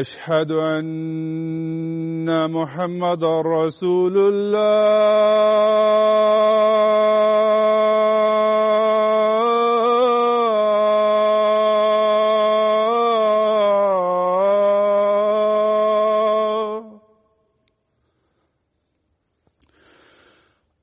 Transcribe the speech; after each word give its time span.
وأشهد 0.00 0.52
أن 0.52 2.24
محمد 2.50 3.24
رسول 3.24 4.16
الله. 4.16 5.60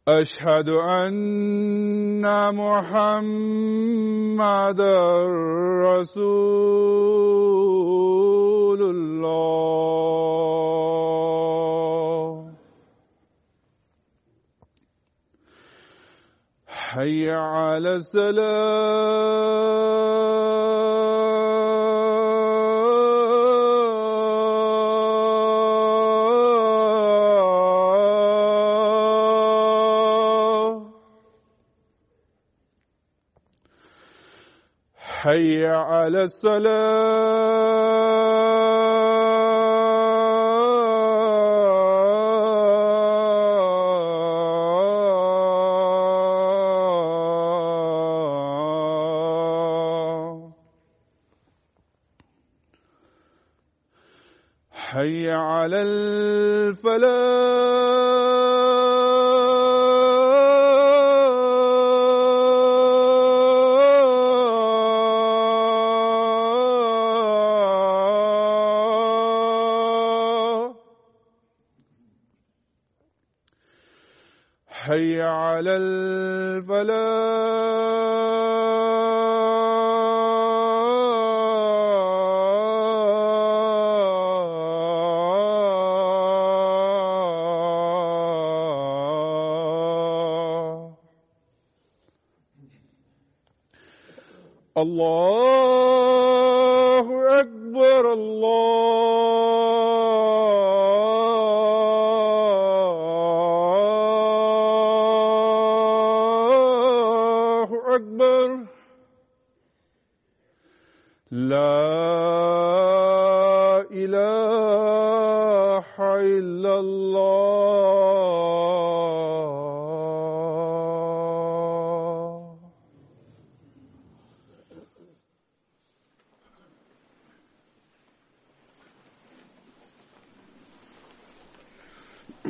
أشهد 0.07 0.69
أن 0.69 2.21
محمد 2.55 3.61
رسول 5.89 7.07
رسول 8.77 8.95
الله. 8.95 10.67
حي 16.67 17.31
على 17.31 17.95
السلام. 17.95 19.17
حي 35.27 35.65
على 35.65 36.23
السلام. 36.23 36.67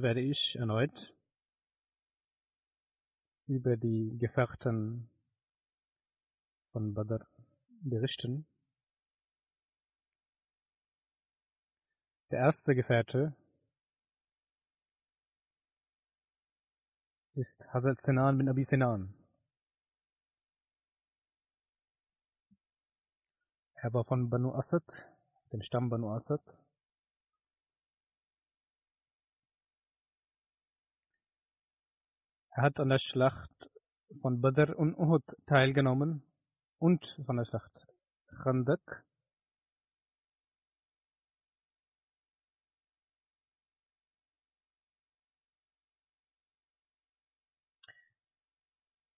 Werde 0.00 0.20
ich 0.20 0.54
erneut 0.54 1.12
über 3.48 3.76
die 3.76 4.16
Gefährten 4.16 5.10
von 6.70 6.94
Badr 6.94 7.26
berichten. 7.80 8.46
Der 12.30 12.38
erste 12.38 12.76
Gefährte 12.76 13.34
ist 17.34 17.66
Hazrat 17.72 18.00
Sinan 18.02 18.38
bin 18.38 18.48
Abi 18.48 18.62
Sinan. 18.62 19.12
Er 23.74 23.92
war 23.92 24.04
von 24.04 24.30
Banu 24.30 24.54
Asad, 24.54 24.84
dem 25.52 25.62
Stamm 25.62 25.90
Banu 25.90 26.10
Asad. 26.14 26.42
Er 32.58 32.62
hat 32.62 32.80
an 32.80 32.88
der 32.88 32.98
Schlacht 32.98 33.70
von 34.20 34.40
Badr 34.40 34.76
und 34.76 34.98
Uhud 34.98 35.22
teilgenommen 35.46 36.24
und 36.80 37.06
von 37.24 37.36
der 37.36 37.44
Schlacht 37.44 37.86
Khandak. 38.42 39.04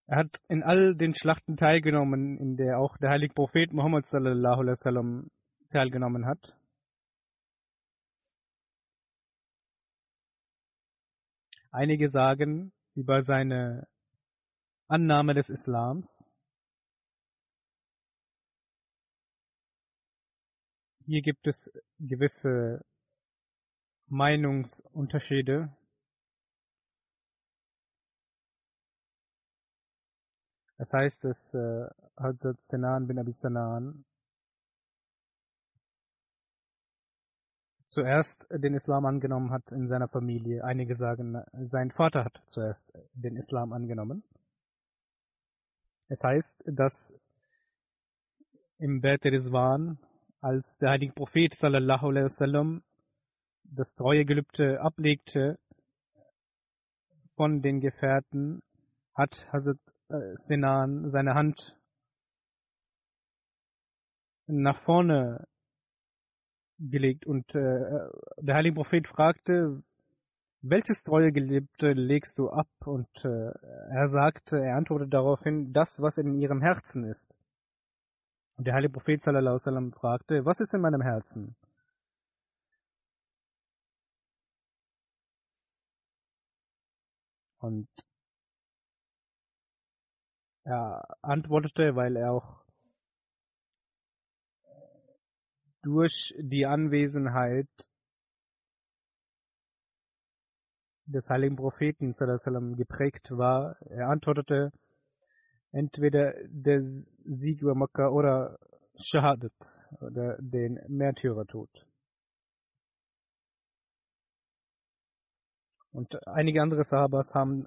Er 0.06 0.18
hat 0.18 0.42
in 0.48 0.62
all 0.62 0.94
den 0.94 1.14
Schlachten 1.14 1.56
teilgenommen, 1.56 2.36
in 2.36 2.58
der 2.58 2.78
auch 2.78 2.98
der 2.98 3.08
heilige 3.08 3.32
Prophet 3.32 3.72
Muhammad 3.72 4.06
sallallahu 4.06 4.60
alaihi 4.60 4.72
wasallam 4.72 5.30
teilgenommen 5.70 6.26
hat. 6.26 6.54
Einige 11.70 12.10
sagen 12.10 12.74
über 12.94 13.22
seine 13.22 13.86
Annahme 14.88 15.34
des 15.34 15.48
Islams. 15.48 16.06
Hier 21.06 21.22
gibt 21.22 21.46
es 21.46 21.70
gewisse 21.98 22.84
Meinungsunterschiede. 24.06 25.74
Das 30.78 30.92
heißt, 30.92 31.22
dass 31.24 31.54
äh, 31.54 31.88
Hazrat 32.16 32.58
Sinan 32.64 33.06
bin 33.06 33.18
Abi 33.18 33.32
Sinan 33.32 34.04
zuerst 37.90 38.46
den 38.50 38.74
Islam 38.74 39.04
angenommen 39.04 39.50
hat 39.50 39.72
in 39.72 39.88
seiner 39.88 40.08
Familie. 40.08 40.64
Einige 40.64 40.96
sagen, 40.96 41.42
sein 41.70 41.90
Vater 41.90 42.24
hat 42.24 42.40
zuerst 42.46 42.92
den 43.14 43.36
Islam 43.36 43.72
angenommen. 43.72 44.22
Es 46.08 46.22
heißt, 46.22 46.62
dass 46.66 47.12
im 48.78 49.00
Beit 49.00 49.24
Rizwan, 49.24 49.98
als 50.40 50.78
der 50.78 50.90
heilige 50.90 51.12
Prophet 51.12 51.54
sallallahu 51.54 52.08
alaihi 52.08 52.24
wasallam 52.24 52.82
das 53.64 53.92
Treuegelübde 53.94 54.80
ablegte 54.80 55.58
von 57.34 57.60
den 57.60 57.80
Gefährten, 57.80 58.62
hat 59.14 59.46
Hazrat 59.52 59.78
äh, 60.08 60.36
Sinan 60.36 61.10
seine 61.10 61.34
Hand 61.34 61.76
nach 64.46 64.80
vorne 64.82 65.46
gelegt 66.80 67.26
und 67.26 67.54
äh, 67.54 68.08
der 68.38 68.54
heilige 68.54 68.74
Prophet 68.74 69.06
fragte, 69.06 69.82
welches 70.62 71.02
treue 71.04 71.32
Gelübde 71.32 71.92
legst 71.92 72.38
du 72.38 72.50
ab? 72.50 72.68
Und 72.84 73.08
äh, 73.24 73.50
er 73.90 74.08
sagte, 74.08 74.58
er 74.58 74.76
antwortete 74.76 75.10
daraufhin, 75.10 75.72
das, 75.72 75.96
was 76.00 76.18
in 76.18 76.34
ihrem 76.34 76.60
Herzen 76.60 77.04
ist. 77.04 77.34
Und 78.56 78.66
der 78.66 78.74
heilige 78.74 78.92
Prophet 78.92 79.22
sallallahu 79.22 79.54
wasallam 79.54 79.92
fragte, 79.92 80.44
was 80.44 80.60
ist 80.60 80.74
in 80.74 80.82
meinem 80.82 81.00
Herzen? 81.00 81.56
Und 87.58 87.88
er 90.64 91.02
antwortete, 91.22 91.94
weil 91.96 92.16
er 92.16 92.32
auch 92.32 92.62
durch 95.82 96.34
die 96.38 96.66
Anwesenheit 96.66 97.68
des 101.06 101.28
heiligen 101.28 101.56
Propheten 101.56 102.14
sallam, 102.14 102.76
geprägt 102.76 103.30
war. 103.32 103.76
Er 103.86 104.08
antwortete 104.08 104.72
entweder 105.72 106.34
der 106.48 106.82
Sieg 107.24 107.62
über 107.62 107.74
Makkah 107.74 108.08
oder 108.08 108.58
Shahadat 108.96 109.52
oder 110.00 110.36
den 110.40 110.78
Märtyrertod. 110.88 111.70
Und 115.92 116.26
einige 116.28 116.62
andere 116.62 116.84
Sahabas 116.84 117.34
haben 117.34 117.66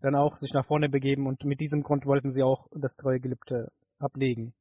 dann 0.00 0.16
auch 0.16 0.36
sich 0.36 0.52
nach 0.52 0.66
vorne 0.66 0.88
begeben 0.88 1.26
und 1.26 1.44
mit 1.44 1.60
diesem 1.60 1.82
Grund 1.82 2.06
wollten 2.06 2.32
sie 2.32 2.42
auch 2.42 2.66
das 2.72 2.96
treue 2.96 3.20
Gelübde 3.20 3.70
ablegen. 3.98 4.54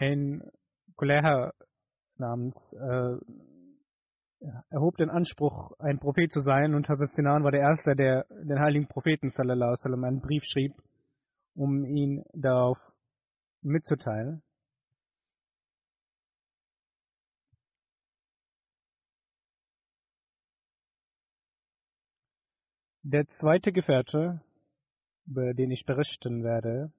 Ein 0.00 0.48
Kollege 0.94 1.52
namens 2.18 2.72
äh, 2.74 3.16
erhob 4.70 4.96
den 4.96 5.10
Anspruch, 5.10 5.72
ein 5.80 5.98
Prophet 5.98 6.30
zu 6.30 6.40
sein 6.40 6.74
und 6.74 6.88
Hazrat 6.88 7.12
Sinan 7.14 7.42
war 7.42 7.50
der 7.50 7.62
Erste, 7.62 7.96
der 7.96 8.24
den 8.30 8.60
heiligen 8.60 8.86
Propheten 8.86 9.32
sallallahu 9.32 9.72
wasallam 9.72 10.04
einen 10.04 10.20
Brief 10.20 10.44
schrieb, 10.44 10.72
um 11.56 11.84
ihn 11.84 12.22
darauf 12.32 12.78
mitzuteilen. 13.62 14.42
Der 23.02 23.26
zweite 23.40 23.72
Gefährte, 23.72 24.42
über 25.26 25.54
den 25.54 25.72
ich 25.72 25.86
berichten 25.86 26.44
werde, 26.44 26.92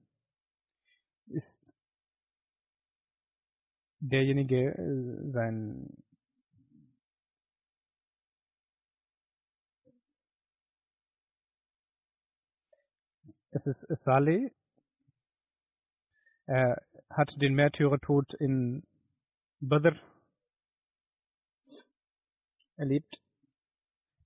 ist 1.28 1.69
derjenige, 4.00 4.74
äh, 4.74 5.30
sein 5.32 6.02
es 13.50 13.66
ist 13.66 14.04
Saleh. 14.04 14.52
Er 16.46 16.82
hat 17.10 17.40
den 17.40 17.54
Märtyrertod 17.54 18.34
in 18.34 18.84
Badr 19.60 19.96
erlebt. 22.76 23.20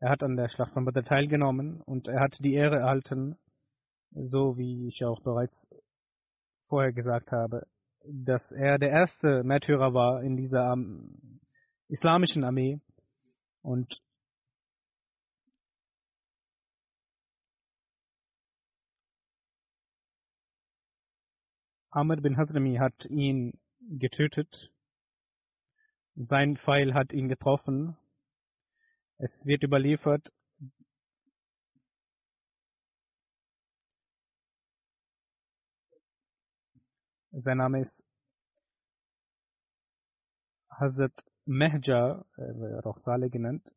Er 0.01 0.11
hat 0.11 0.23
an 0.23 0.37
der 0.37 0.49
Schlacht 0.49 0.73
von 0.73 0.85
Badr 0.85 1.03
teilgenommen 1.03 1.81
und 1.83 2.09
er 2.09 2.21
hat 2.21 2.39
die 2.41 2.55
Ehre 2.55 2.77
erhalten, 2.77 3.37
so 4.13 4.57
wie 4.57 4.89
ich 4.89 5.05
auch 5.05 5.21
bereits 5.23 5.67
vorher 6.69 6.93
gesagt 6.93 7.33
habe, 7.33 7.67
dass 8.07 8.51
er 8.53 8.79
der 8.79 8.91
erste 8.91 9.43
Märtyrer 9.45 9.95
war 9.95 10.23
in 10.23 10.37
dieser 10.37 10.73
um, 10.73 11.41
islamischen 11.89 12.45
Armee 12.45 12.81
und 13.63 14.01
Amr 21.91 22.17
bin 22.17 22.37
Hazrami 22.37 22.77
hat 22.77 23.05
ihn 23.05 23.57
getötet. 23.81 24.73
Sein 26.17 26.57
Pfeil 26.57 26.93
hat 26.93 27.13
ihn 27.13 27.29
getroffen. 27.29 27.97
Es 29.19 29.47
wird 29.47 29.63
überliefert, 29.63 30.33
sein 37.43 37.59
Name 37.59 37.81
ist 37.81 38.05
Hazrat 40.71 41.13
Mehja, 41.47 42.25
er 42.37 42.59
wird 42.59 42.87
auch 42.87 42.99
Saleh 42.99 43.29
genannt. 43.29 43.69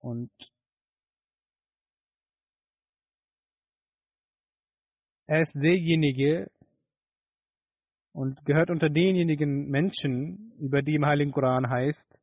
Und 0.00 0.30
er 5.26 5.42
ist 5.42 5.54
derjenige 5.54 6.50
und 8.12 8.44
gehört 8.44 8.70
unter 8.70 8.88
denjenigen 8.88 9.68
Menschen, 9.68 10.52
über 10.58 10.82
die 10.82 10.94
im 10.94 11.04
Heiligen 11.04 11.32
Koran 11.32 11.68
heißt, 11.68 12.18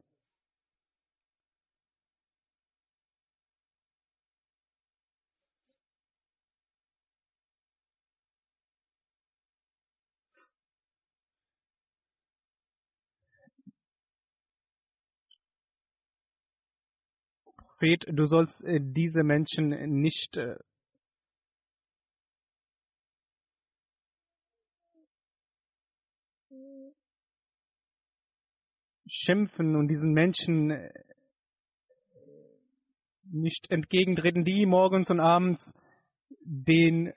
Prophet, 17.83 18.05
du 18.07 18.25
sollst 18.27 18.63
äh, 18.63 18.79
diese 18.81 19.23
Menschen 19.23 19.69
nicht 19.99 20.37
äh, 20.37 20.55
schimpfen 29.05 29.75
und 29.75 29.89
diesen 29.89 30.13
Menschen 30.13 30.71
äh, 30.71 30.93
nicht 33.25 33.69
entgegentreten, 33.69 34.45
die 34.45 34.65
morgens 34.65 35.09
und 35.09 35.19
abends 35.19 35.61
den 36.45 37.11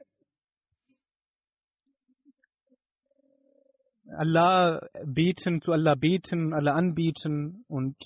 Allah 4.09 4.81
beten, 5.05 5.63
zu 5.63 5.71
Allah 5.71 5.95
beten, 5.95 6.53
Allah 6.53 6.73
anbieten 6.75 7.65
und 7.69 7.97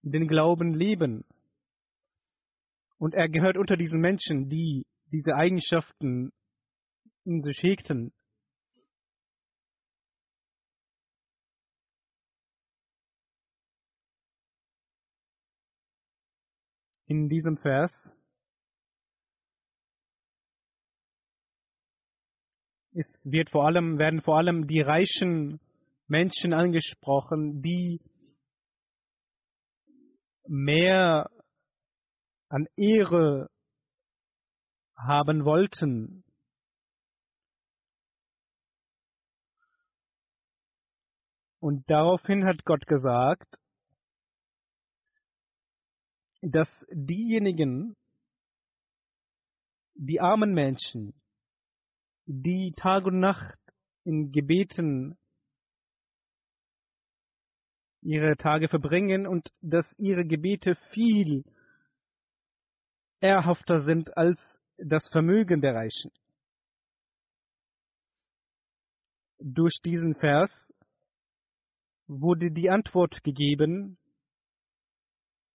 den 0.00 0.26
Glauben 0.26 0.72
leben. 0.72 1.24
Und 2.98 3.14
er 3.14 3.28
gehört 3.28 3.56
unter 3.56 3.76
diesen 3.76 4.00
Menschen, 4.00 4.48
die 4.48 4.84
diese 5.12 5.34
Eigenschaften 5.34 6.32
in 7.24 7.40
sich 7.40 7.62
hegten. 7.62 8.12
In 17.06 17.28
diesem 17.28 17.56
Vers 17.56 18.18
es 22.98 23.24
wird 23.30 23.50
vor 23.50 23.64
allem, 23.66 23.98
werden 23.98 24.20
vor 24.22 24.38
allem 24.38 24.66
die 24.66 24.80
reichen 24.80 25.60
Menschen 26.08 26.52
angesprochen, 26.52 27.62
die 27.62 28.00
mehr 30.46 31.30
an 32.48 32.66
Ehre 32.76 33.50
haben 34.96 35.44
wollten. 35.44 36.24
Und 41.60 41.88
daraufhin 41.90 42.44
hat 42.44 42.64
Gott 42.64 42.86
gesagt, 42.86 43.58
dass 46.40 46.68
diejenigen, 46.90 47.96
die 49.94 50.20
armen 50.20 50.54
Menschen, 50.54 51.20
die 52.26 52.72
Tag 52.76 53.06
und 53.06 53.18
Nacht 53.18 53.58
in 54.04 54.30
Gebeten 54.30 55.18
ihre 58.02 58.36
Tage 58.36 58.68
verbringen 58.68 59.26
und 59.26 59.52
dass 59.60 59.86
ihre 59.98 60.24
Gebete 60.24 60.76
viel 60.92 61.44
ehrhafter 63.20 63.80
sind 63.80 64.16
als 64.16 64.38
das 64.76 65.08
Vermögen 65.10 65.60
der 65.60 65.74
Reichen. 65.74 66.12
Durch 69.40 69.80
diesen 69.84 70.14
Vers 70.14 70.50
wurde 72.06 72.50
die 72.50 72.70
Antwort 72.70 73.22
gegeben 73.22 73.98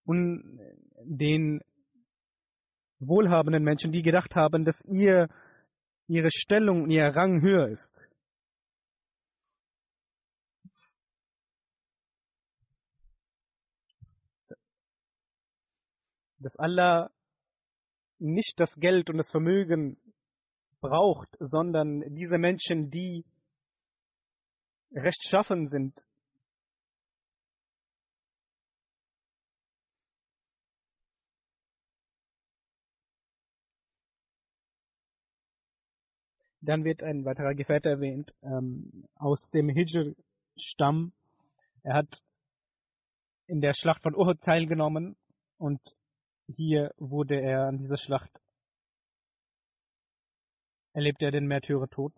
und 0.05 0.60
den 1.03 1.62
wohlhabenden 3.00 3.63
Menschen, 3.63 3.91
die 3.91 4.01
gedacht 4.01 4.36
haben, 4.36 4.63
dass 4.65 4.79
ihr, 4.86 5.27
ihre 6.08 6.29
Stellung 6.32 6.84
und 6.84 6.91
ihr 6.91 7.08
Rang 7.08 7.41
höher 7.41 7.67
ist. 7.67 7.91
Dass 16.39 16.55
Allah 16.58 17.10
nicht 18.24 18.60
das 18.60 18.74
Geld 18.75 19.10
und 19.10 19.18
das 19.18 19.30
Vermögen 19.30 19.98
braucht, 20.80 21.30
sondern 21.39 22.01
diese 22.15 22.38
Menschen, 22.38 22.89
die 22.89 23.25
rechtschaffen 24.92 25.70
sind, 25.70 26.00
Dann 36.65 36.86
wird 36.86 37.03
ein 37.03 37.25
weiterer 37.25 37.56
Gefährte 37.56 37.89
erwähnt 37.89 38.34
ähm, 38.42 39.06
aus 39.15 39.50
dem 39.50 39.68
Hijr-Stamm. 39.68 41.12
Er 41.82 41.94
hat 41.96 42.24
in 43.48 43.60
der 43.60 43.74
Schlacht 43.74 44.01
von 44.01 44.15
Uhud 44.15 44.39
teilgenommen 44.39 45.18
und 45.58 45.82
hier 46.47 46.91
wurde 46.97 47.39
er 47.39 47.67
an 47.67 47.77
dieser 47.77 47.97
Schlacht 47.97 48.39
erlebte 50.93 51.25
er 51.25 51.31
den 51.31 51.47
Märtyrertod. 51.47 52.13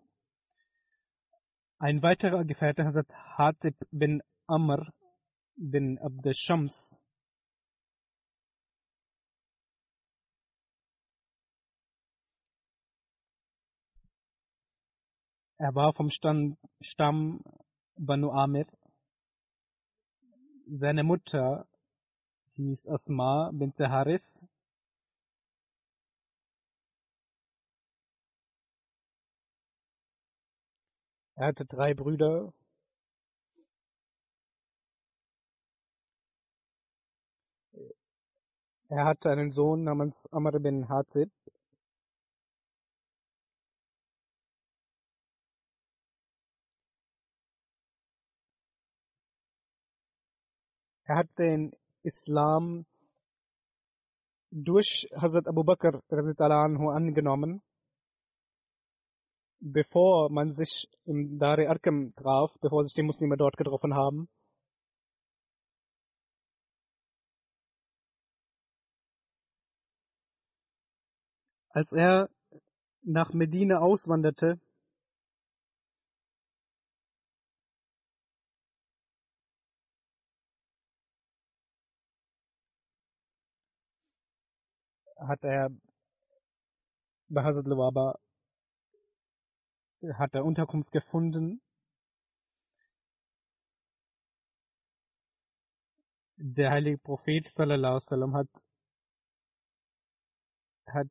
Ein 1.78 2.02
weiterer 2.02 2.44
Gefährte, 2.44 2.84
Hazrat 2.84 3.10
Hatib 3.38 3.76
bin 3.90 4.22
Amr 4.46 4.92
bin 5.56 5.98
Abd 5.98 6.34
Shams, 6.34 7.00
Er 15.58 15.74
war 15.74 15.94
vom 15.94 16.10
Stamm, 16.10 16.58
Stamm 16.82 17.42
Banu 17.96 18.30
Amir. 18.30 18.66
Seine 20.66 21.02
Mutter 21.02 21.66
hieß 22.56 22.86
Asma 22.88 23.50
bint 23.52 23.78
Haris. 23.78 24.24
Er 31.36 31.46
hatte 31.46 31.64
drei 31.64 31.94
Brüder. 31.94 32.52
Er 38.88 39.04
hatte 39.04 39.30
einen 39.30 39.52
Sohn 39.52 39.84
namens 39.84 40.26
Amr 40.32 40.58
bin 40.58 40.88
Hatib. 40.88 41.30
Er 51.06 51.16
hat 51.16 51.28
den 51.38 51.72
Islam 52.06 52.86
durch 54.50 55.08
Hazrat 55.12 55.48
Abu 55.48 55.64
Bakr 55.64 56.00
angenommen, 56.08 57.62
bevor 59.60 60.30
man 60.30 60.54
sich 60.54 60.88
im 61.04 61.38
Dari 61.38 61.66
Arkam 61.66 62.14
traf, 62.14 62.52
bevor 62.60 62.84
sich 62.84 62.94
die 62.94 63.02
Muslime 63.02 63.36
dort 63.36 63.56
getroffen 63.56 63.94
haben. 63.94 64.28
Als 71.70 71.92
er 71.92 72.30
nach 73.02 73.32
Medina 73.32 73.80
auswanderte, 73.80 74.60
hat 85.28 85.42
er 85.44 85.70
bei 87.28 87.42
Hazrat 87.42 87.66
Lawaba 87.66 88.18
hat 90.14 90.34
er 90.34 90.44
Unterkunft 90.44 90.92
gefunden. 90.92 91.60
Der 96.38 96.70
heilige 96.70 96.98
Prophet 96.98 97.48
sallallahu 97.48 97.94
wasallam 97.96 98.34
hat 98.34 98.48
hat 100.86 101.08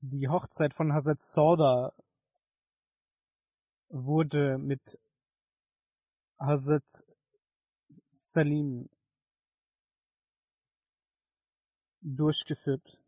die 0.00 0.28
Hochzeit 0.28 0.74
von 0.74 0.92
Hazrat 0.92 1.22
Sauda 1.22 1.92
wurde 3.88 4.58
mit 4.58 4.80
Hazrat 6.38 6.84
Salim 8.12 8.88
durchgeführt. 12.02 12.98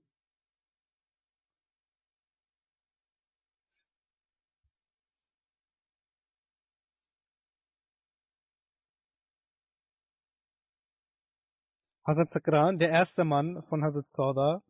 Hazrat 12.04 12.30
Sakran, 12.30 12.78
der 12.78 12.88
erste 12.88 13.24
Mann 13.24 13.62
von 13.64 13.84
Hazrat 13.84 14.08
Sauda, 14.10 14.62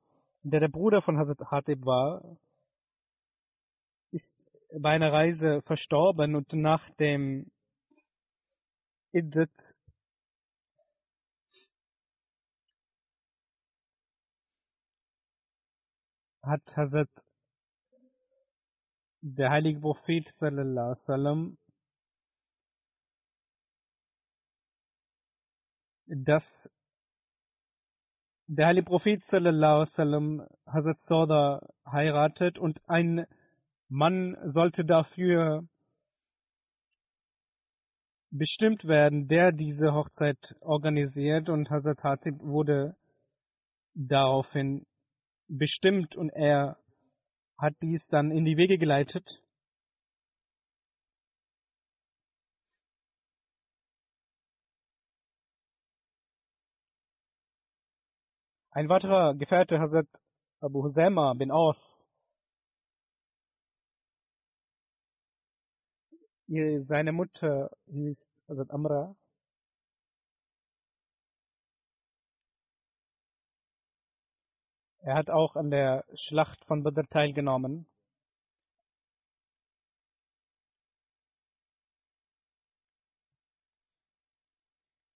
der 0.42 0.58
der 0.58 0.68
Bruder 0.68 1.02
von 1.02 1.18
Hazrat 1.18 1.52
Hatib 1.52 1.86
war, 1.86 2.36
ist 4.10 4.47
bei 4.72 4.90
einer 4.90 5.12
Reise 5.12 5.62
verstorben 5.62 6.34
und 6.34 6.52
nach 6.52 6.88
dem 6.96 7.50
Iddat 9.12 9.50
hat 16.42 16.76
Hazrat 16.76 17.08
der 19.20 19.50
heilige 19.50 19.80
Prophet 19.80 20.28
sallallahu 20.28 20.90
wasallam 20.90 21.58
dass 26.06 26.70
der 28.46 28.66
heilige 28.66 28.86
Prophet 28.86 29.24
sallallahu 29.24 29.80
wasallam 29.80 30.46
Hazrat 30.66 31.00
Sauda 31.00 31.68
heiratet 31.86 32.58
und 32.58 32.80
ein 32.88 33.26
Mann 33.88 34.36
sollte 34.44 34.84
dafür 34.84 35.66
bestimmt 38.30 38.84
werden, 38.84 39.28
der 39.28 39.52
diese 39.52 39.92
Hochzeit 39.94 40.54
organisiert 40.60 41.48
und 41.48 41.70
Hazrat 41.70 42.02
Hatib 42.02 42.40
wurde 42.40 42.96
daraufhin 43.94 44.86
bestimmt 45.48 46.16
und 46.16 46.30
er 46.30 46.76
hat 47.58 47.74
dies 47.82 48.06
dann 48.08 48.30
in 48.30 48.44
die 48.44 48.56
Wege 48.58 48.78
geleitet. 48.78 49.42
Ein 58.70 58.88
weiterer 58.88 59.34
Gefährte 59.34 59.80
Hazrat 59.80 60.06
Abu 60.60 60.84
Husayma 60.84 61.34
bin 61.34 61.50
Aus 61.50 61.97
Ihr- 66.48 66.82
Seine 66.86 67.12
Mutter 67.12 67.70
hieß 67.88 68.18
Hazrat 68.48 68.70
Amra. 68.70 69.14
Er 75.00 75.14
hat 75.14 75.28
auch 75.28 75.56
an 75.56 75.70
der 75.70 76.04
Schlacht 76.14 76.64
von 76.64 76.82
Badr 76.82 77.02
teilgenommen. 77.10 77.86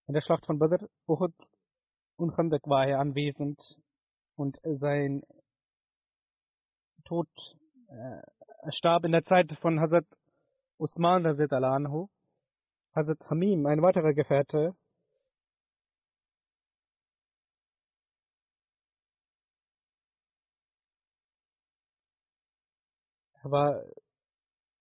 In 0.06 0.12
der 0.14 0.20
Schlacht 0.20 0.44
von 0.44 0.58
Badr, 0.58 0.86
Uhud 1.08 1.32
und 2.16 2.34
Khandak 2.34 2.66
war 2.68 2.86
er 2.86 3.00
anwesend 3.00 3.58
und 4.36 4.58
sein 4.64 5.22
Tod 7.04 7.28
äh, 7.88 8.22
starb 8.70 9.04
in 9.06 9.12
der 9.12 9.24
Zeit 9.24 9.52
von 9.60 9.80
Hazrat 9.80 10.06
Usman 10.82 11.24
radiallahu 11.24 11.74
anhu. 11.76 12.08
Hazrat 12.96 13.20
Hamim, 13.30 13.66
ein 13.66 13.80
weiterer 13.82 14.12
Gefährte, 14.14 14.74
er 23.42 23.50
war 23.50 23.84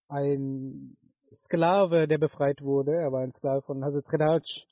ein 0.07 0.97
Sklave, 1.43 2.07
der 2.07 2.17
befreit 2.17 2.61
wurde. 2.61 2.93
Er 2.95 3.11
war 3.11 3.21
ein 3.21 3.31
Sklave 3.33 3.61
von 3.61 3.83
Hazrat 3.85 4.07
Khidaj. 4.09 4.70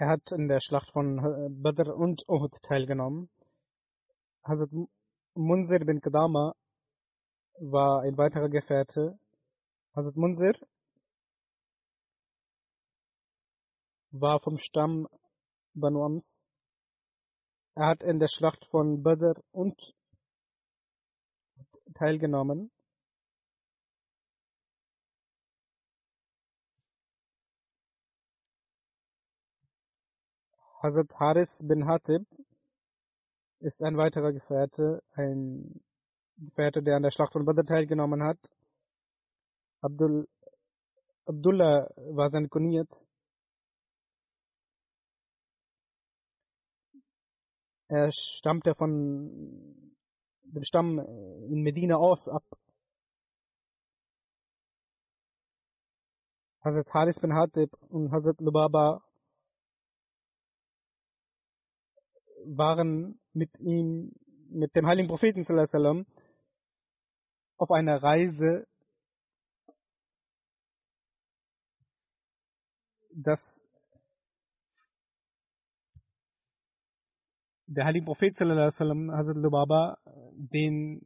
Er 0.00 0.10
hat 0.10 0.30
in 0.30 0.46
der 0.46 0.60
Schlacht 0.60 0.92
von 0.92 1.18
äh, 1.18 1.48
Badr 1.50 1.92
und 1.92 2.22
Uhud 2.28 2.54
teilgenommen. 2.62 3.28
Hazrat 4.44 4.70
Munzir 5.34 5.80
bin 5.84 6.00
Qadama 6.00 6.54
war 7.58 8.02
ein 8.02 8.16
weiterer 8.16 8.48
Gefährte. 8.48 9.18
Hazrat 9.96 10.14
Munzir 10.14 10.54
war 14.12 14.38
vom 14.38 14.58
Stamm 14.58 15.08
Banu 15.74 16.04
Ams. 16.04 16.46
Er 17.74 17.88
hat 17.88 18.04
in 18.04 18.20
der 18.20 18.28
Schlacht 18.28 18.64
von 18.70 19.02
Badr 19.02 19.42
und 19.50 19.76
teilgenommen. 21.94 22.70
Hazrat 30.80 31.12
Haris 31.18 31.50
bin 31.66 31.88
Hatib 31.88 32.24
ist 33.58 33.82
ein 33.82 33.96
weiterer 33.96 34.32
Gefährte, 34.32 35.02
ein 35.14 35.80
Gefährte, 36.36 36.84
der 36.84 36.94
an 36.94 37.02
der 37.02 37.10
Schlacht 37.10 37.32
von 37.32 37.44
Badr 37.44 37.64
teilgenommen 37.64 38.22
hat. 38.22 38.38
Abdul, 39.80 40.28
Abdullah 41.26 41.90
war 41.96 42.30
sein 42.30 42.48
Kuniat. 42.48 42.88
Er 47.88 48.12
stammte 48.12 48.76
von 48.76 49.92
dem 50.44 50.62
Stamm 50.62 51.00
in 51.00 51.62
Medina 51.62 51.96
aus 51.96 52.28
ab. 52.28 52.44
Hazrat 56.62 56.94
Haris 56.94 57.18
bin 57.18 57.34
Hatib 57.34 57.72
und 57.88 58.12
Hazrat 58.12 58.40
Lubaba 58.40 59.02
waren 62.56 63.20
mit 63.32 63.58
ihm, 63.60 64.12
mit 64.50 64.74
dem 64.74 64.86
heiligen 64.86 65.08
Propheten 65.08 65.46
wasallam, 65.46 66.06
auf 67.56 67.70
einer 67.70 68.02
Reise, 68.02 68.66
dass 73.10 73.40
der 77.66 77.84
heilige 77.84 78.06
Prophet 78.06 78.40
wasallam, 78.40 79.10
Hazrat 79.10 79.36
Lubaba, 79.36 79.98
den 80.32 81.02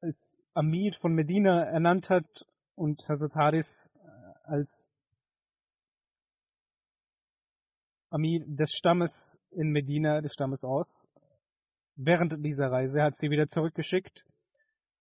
als 0.00 0.16
Amir 0.54 0.94
von 1.00 1.14
Medina 1.14 1.64
ernannt 1.64 2.10
hat 2.10 2.46
und 2.74 3.06
Hazrat 3.08 3.34
Haris 3.34 3.68
äh, 3.94 4.50
als 4.50 4.68
Amir 8.10 8.44
des 8.46 8.70
Stammes 8.72 9.38
in 9.50 9.70
Medina, 9.70 10.20
des 10.20 10.32
Stammes 10.32 10.64
aus. 10.64 11.08
Während 11.96 12.44
dieser 12.44 12.70
Reise 12.70 13.02
hat 13.02 13.18
sie 13.18 13.30
wieder 13.30 13.48
zurückgeschickt. 13.48 14.24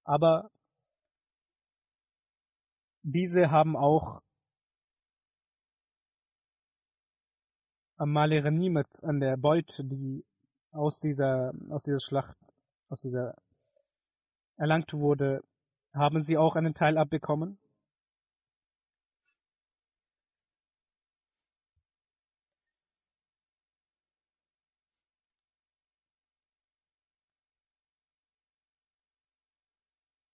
Aber 0.04 0.50
diese 3.04 3.52
haben 3.52 3.76
auch 3.76 4.22
am 7.98 8.12
Male 8.12 8.42
Ghanimat 8.42 8.88
an 9.04 9.20
der 9.20 9.38
Beute, 9.38 9.84
die 9.84 10.26
aus 10.72 11.00
dieser, 11.00 11.54
aus 11.70 11.84
dieser 11.84 12.00
Schlacht, 12.00 12.38
aus 12.90 13.02
dieser 13.02 13.36
erlangt 14.58 14.94
wurde, 14.94 15.42
haben 15.94 16.24
sie 16.24 16.38
auch 16.38 16.56
einen 16.56 16.74
Teil 16.74 16.98
abbekommen? 16.98 17.58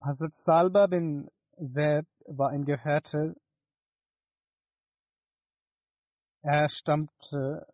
Hazrat 0.03 0.33
Salba 0.39 0.87
bin 0.87 1.29
Zeb 1.57 2.07
war 2.25 2.49
ein 2.49 2.65
Gefährte. 2.65 3.35
Er 6.41 6.69
stammte 6.69 7.67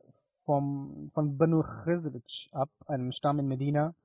vom, 0.44 1.10
von 1.14 1.38
Banu 1.38 1.64
Khizraj 1.64 2.50
ab, 2.52 2.70
einem 2.86 3.14
Stamm 3.14 3.40
in 3.40 3.48
Medina. 3.48 3.96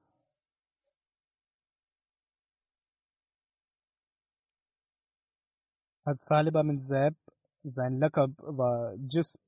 Hazrat 6.05 6.25
Salba 6.29 6.63
bin 6.63 6.87
Zeb, 6.87 7.17
sein 7.65 7.99
Lakab 7.99 8.31
war 8.39 8.95
Jisb. 8.95 9.41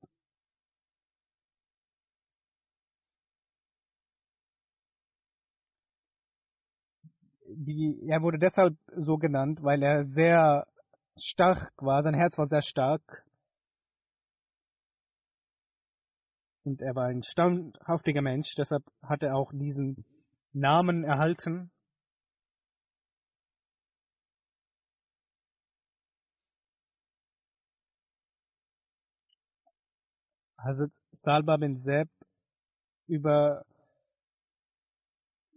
Die, 7.56 8.06
er 8.08 8.22
wurde 8.22 8.38
deshalb 8.38 8.76
so 8.96 9.16
genannt, 9.18 9.62
weil 9.62 9.82
er 9.82 10.06
sehr 10.06 10.66
stark 11.16 11.72
war, 11.76 12.02
sein 12.02 12.14
Herz 12.14 12.36
war 12.38 12.48
sehr 12.48 12.62
stark. 12.62 13.24
Und 16.64 16.80
er 16.80 16.94
war 16.94 17.06
ein 17.06 17.22
standhaftiger 17.22 18.22
Mensch, 18.22 18.54
deshalb 18.56 18.84
hat 19.02 19.22
er 19.22 19.36
auch 19.36 19.52
diesen 19.52 20.04
Namen 20.52 21.04
erhalten. 21.04 21.70
Hazrat 30.58 30.90
Salba 31.12 31.58
bin 31.58 31.76
Zeb 31.82 32.08
über 33.06 33.64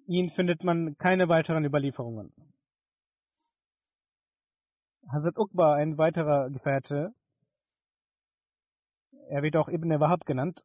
ihn 0.08 0.32
findet 0.32 0.63
man 0.63 0.98
keine 0.98 1.30
weiteren 1.30 1.65
Überlieferungen. 1.65 2.34
Hazrat 5.10 5.38
Uqba, 5.38 5.76
ein 5.76 5.98
weiterer 5.98 6.50
Gefährte, 6.50 7.13
er 9.30 9.43
wird 9.43 9.56
auch 9.58 9.67
Ibn 9.67 10.00
Wahab 10.00 10.26
genannt. 10.26 10.63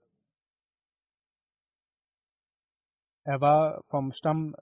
Er 3.25 3.41
war 3.41 3.83
vom 3.89 4.13
Stamm 4.13 4.55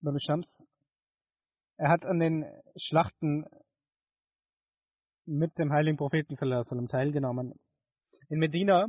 Banu. 0.00 0.18
Er 1.76 1.88
hat 1.88 2.04
an 2.04 2.18
den 2.18 2.44
Schlachten 2.76 3.46
mit 5.24 5.56
dem 5.58 5.72
heiligen 5.72 5.96
Propheten 5.96 6.36
teilgenommen. 6.88 7.58
In 8.28 8.38
Medina 8.38 8.86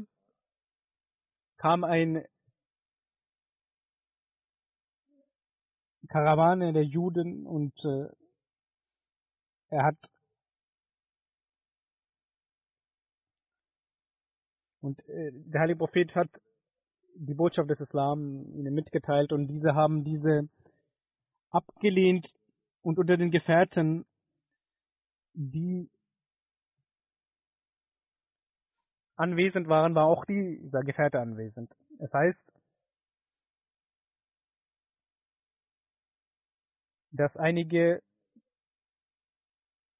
kam 1.58 1.84
ein 1.84 2.26
Karawane 6.10 6.74
der 6.74 6.84
Juden 6.84 7.46
und 7.46 7.74
äh, 7.86 8.08
er 9.70 9.86
hat 9.86 9.98
und 14.82 15.08
äh, 15.08 15.32
der 15.34 15.62
heilige 15.62 15.78
Prophet 15.78 16.16
hat 16.16 16.30
die 17.16 17.34
Botschaft 17.34 17.70
des 17.70 17.80
Islam 17.80 18.46
ihnen 18.54 18.74
mitgeteilt 18.74 19.32
und 19.32 19.48
diese 19.48 19.76
haben 19.76 20.04
diese 20.04 20.50
abgelehnt 21.52 22.34
und 22.82 23.00
unter 23.00 23.18
den 23.18 23.32
Gefährten, 23.32 24.06
die 25.34 25.90
anwesend 29.16 29.68
waren, 29.68 29.96
war 29.96 30.06
auch 30.06 30.26
dieser 30.26 30.82
Gefährte 30.82 31.20
anwesend. 31.20 31.72
Es 32.00 32.14
heißt, 32.14 32.53
dass 37.14 37.38
einige 37.38 38.02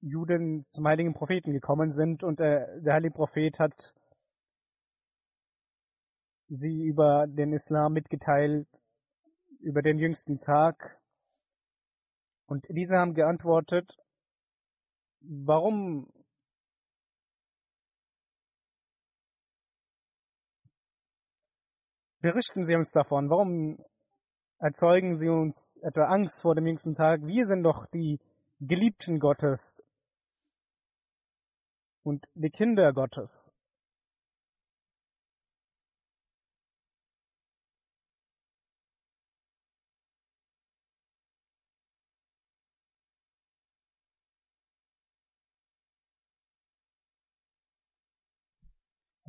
Juden 0.00 0.66
zum 0.70 0.86
heiligen 0.86 1.14
Propheten 1.14 1.52
gekommen 1.52 1.92
sind 1.92 2.22
und 2.22 2.40
äh, 2.40 2.66
der 2.82 2.94
heilige 2.94 3.14
Prophet 3.14 3.58
hat 3.58 3.94
sie 6.48 6.84
über 6.84 7.26
den 7.26 7.52
Islam 7.52 7.94
mitgeteilt, 7.94 8.68
über 9.60 9.80
den 9.80 9.98
jüngsten 9.98 10.40
Tag. 10.40 11.00
Und 12.46 12.66
diese 12.68 12.98
haben 12.98 13.14
geantwortet, 13.14 13.96
warum 15.20 16.12
berichten 22.20 22.66
Sie 22.66 22.74
uns 22.74 22.90
davon? 22.90 23.30
Warum 23.30 23.78
erzeugen 24.64 25.18
Sie 25.18 25.28
uns 25.28 25.76
etwa 25.82 26.04
Angst 26.06 26.40
vor 26.40 26.54
dem 26.54 26.66
jüngsten 26.66 26.94
Tag? 26.94 27.20
Wir 27.26 27.46
sind 27.46 27.62
doch 27.64 27.84
die 27.88 28.18
Geliebten 28.60 29.20
Gottes 29.20 29.60
und 32.02 32.26
die 32.34 32.48
Kinder 32.48 32.94
Gottes. 32.94 33.30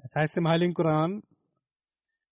Es 0.01 0.15
heißt 0.15 0.37
im 0.37 0.47
Heiligen 0.47 0.73
Koran, 0.73 1.23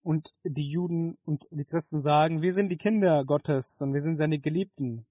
und 0.04 0.34
die 0.44 0.70
Juden 0.70 1.18
und 1.26 1.48
die 1.50 1.66
Christen 1.66 2.02
sagen, 2.02 2.42
wir 2.42 2.54
sind 2.54 2.70
die 2.70 2.78
Kinder 2.78 3.24
Gottes 3.26 3.80
und 3.82 3.94
wir 3.94 4.02
sind 4.02 4.18
seine 4.18 4.39
Geliebten. 4.39 5.06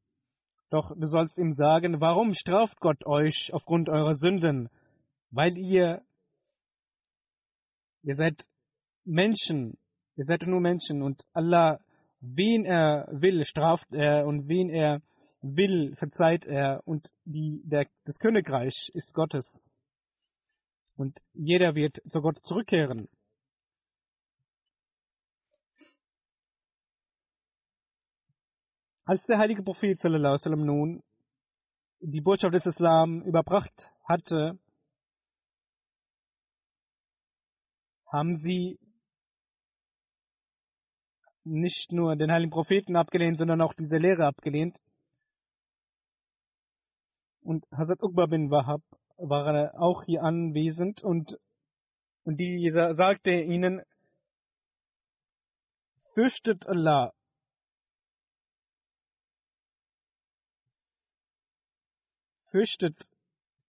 Doch 0.70 0.94
du 0.94 1.06
sollst 1.06 1.36
ihm 1.38 1.52
sagen, 1.52 2.00
warum 2.00 2.34
straft 2.34 2.80
Gott 2.80 3.04
euch 3.04 3.50
aufgrund 3.52 3.88
eurer 3.88 4.14
Sünden? 4.14 4.68
Weil 5.30 5.56
ihr, 5.56 6.02
ihr 8.02 8.16
seid 8.16 8.44
Menschen, 9.04 9.78
ihr 10.16 10.24
seid 10.24 10.46
nur 10.46 10.60
Menschen 10.60 11.02
und 11.02 11.24
Allah, 11.32 11.80
wen 12.20 12.64
er 12.64 13.08
will, 13.10 13.44
straft 13.44 13.92
er 13.92 14.26
und 14.26 14.48
wen 14.48 14.68
er 14.68 15.02
will, 15.40 15.94
verzeiht 15.96 16.46
er 16.46 16.82
und 16.86 17.08
die, 17.24 17.62
der, 17.64 17.86
das 18.04 18.18
Königreich 18.18 18.90
ist 18.94 19.12
Gottes. 19.14 19.60
Und 20.96 21.18
jeder 21.32 21.74
wird 21.74 22.00
zu 22.10 22.20
Gott 22.20 22.38
zurückkehren. 22.44 23.08
Als 29.04 29.24
der 29.26 29.38
heilige 29.38 29.62
Prophet 29.64 30.00
sallam, 30.00 30.64
nun 30.64 31.02
die 32.00 32.20
Botschaft 32.20 32.54
des 32.54 32.66
Islam 32.66 33.22
überbracht 33.22 33.92
hatte, 34.04 34.58
haben 38.06 38.36
sie 38.36 38.78
nicht 41.44 41.90
nur 41.90 42.14
den 42.14 42.30
heiligen 42.30 42.50
Propheten 42.50 42.94
abgelehnt, 42.96 43.38
sondern 43.38 43.60
auch 43.60 43.74
diese 43.74 43.96
Lehre 43.96 44.26
abgelehnt. 44.26 44.78
Und 47.40 47.64
Hazrat 47.72 48.02
Uqba 48.02 48.26
bin 48.26 48.50
Wahab 48.50 48.82
war 49.16 49.74
auch 49.80 50.04
hier 50.04 50.22
anwesend 50.22 51.02
und, 51.02 51.38
und 52.22 52.36
dieser 52.36 52.94
sagte 52.94 53.32
ihnen, 53.32 53.82
fürchtet 56.14 56.68
Allah 56.68 57.12
fürchtet 62.52 63.10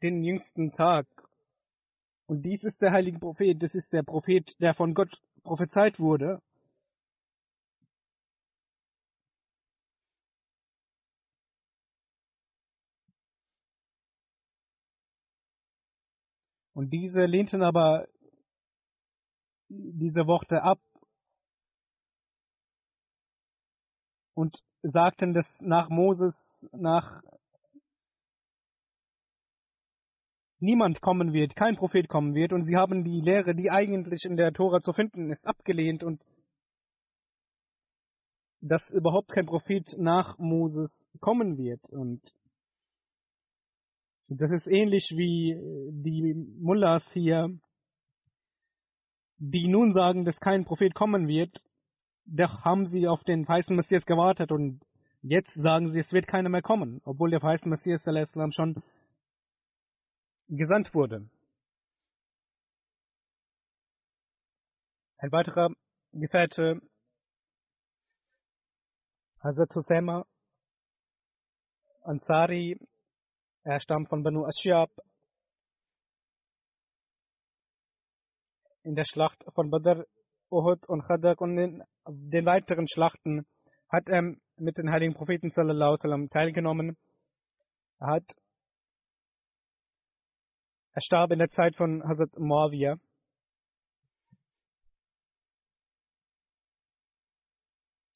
den 0.02 0.24
jüngsten 0.24 0.74
Tag. 0.74 1.08
Und 2.28 2.44
dies 2.44 2.64
ist 2.64 2.82
der 2.82 2.92
heilige 2.92 3.20
Prophet, 3.20 3.64
das 3.64 3.74
ist 3.74 3.92
der 3.94 4.04
Prophet, 4.04 4.56
der 4.60 4.74
von 4.76 4.94
Gott 4.94 5.22
prophezeit 5.44 6.00
wurde. 6.00 6.42
Und 16.74 16.90
diese 16.92 17.26
lehnten 17.26 17.62
aber 17.62 18.08
diese 19.70 20.28
Worte 20.28 20.64
ab 20.64 20.80
und 24.34 24.62
sagten, 24.82 25.34
dass 25.34 25.46
nach 25.62 25.90
Moses, 25.90 26.36
nach 26.72 27.22
niemand 30.64 31.02
kommen 31.02 31.34
wird, 31.34 31.56
kein 31.56 31.76
Prophet 31.76 32.08
kommen 32.08 32.34
wird 32.34 32.54
und 32.54 32.66
sie 32.66 32.78
haben 32.78 33.04
die 33.04 33.20
Lehre, 33.20 33.54
die 33.54 33.70
eigentlich 33.70 34.24
in 34.26 34.38
der 34.38 34.54
Tora 34.54 34.82
zu 34.82 34.94
finden 34.94 35.30
ist, 35.30 35.46
abgelehnt 35.46 36.04
und 36.04 36.22
dass 38.62 38.90
überhaupt 38.92 39.30
kein 39.34 39.46
Prophet 39.46 39.94
nach 39.98 40.38
Moses 40.38 40.90
kommen 41.20 41.58
wird. 41.58 41.84
Und 41.90 42.22
das 44.30 44.52
ist 44.52 44.68
ähnlich 44.68 45.12
wie 45.16 45.60
die 45.92 46.34
Mullahs 46.62 47.04
hier, 47.12 47.50
die 49.38 49.68
nun 49.68 49.92
sagen, 49.92 50.24
dass 50.24 50.40
kein 50.40 50.64
Prophet 50.64 50.96
kommen 50.96 51.28
wird. 51.28 51.62
Doch 52.26 52.62
haben 52.64 52.86
sie 52.86 53.10
auf 53.10 53.22
den 53.26 53.46
weißen 53.46 53.76
Messias 53.76 54.06
gewartet 54.06 54.54
und 54.54 54.80
jetzt 55.22 55.54
sagen 55.56 55.92
sie, 55.92 56.00
es 56.00 56.14
wird 56.14 56.26
keiner 56.26 56.48
mehr 56.48 56.62
kommen, 56.62 57.02
obwohl 57.04 57.32
der 57.32 57.44
weiße 57.44 57.68
Messias 57.68 58.06
schon 58.52 58.82
gesandt 60.58 60.94
wurde. 60.94 61.30
Ein 65.18 65.32
weiterer 65.32 65.70
Gefährte, 66.12 66.82
Hazrat 69.40 69.74
Husayma 69.76 70.26
Ansari, 72.04 72.78
er 73.64 73.80
stammt 73.80 74.10
von 74.10 74.24
Banu 74.24 74.46
Ashyab. 74.46 74.92
In 78.84 78.96
der 78.96 79.06
Schlacht 79.06 79.44
von 79.56 79.70
Badr, 79.70 80.06
Uhud 80.52 80.88
und 80.90 81.04
Khadak 81.04 81.40
und 81.40 81.58
in 81.58 81.84
den 82.06 82.46
weiteren 82.46 82.88
Schlachten 82.90 83.46
hat 83.88 84.10
er 84.10 84.36
mit 84.58 84.78
den 84.78 84.92
heiligen 84.92 85.14
Propheten 85.14 85.50
sallam, 85.50 86.30
teilgenommen. 86.30 86.98
Er 88.00 88.08
hat 88.08 88.36
er 90.94 91.02
starb 91.02 91.32
in 91.32 91.40
der 91.40 91.50
Zeit 91.50 91.76
von 91.76 92.04
Hazrat 92.08 92.38
Muawiyah. 92.38 92.98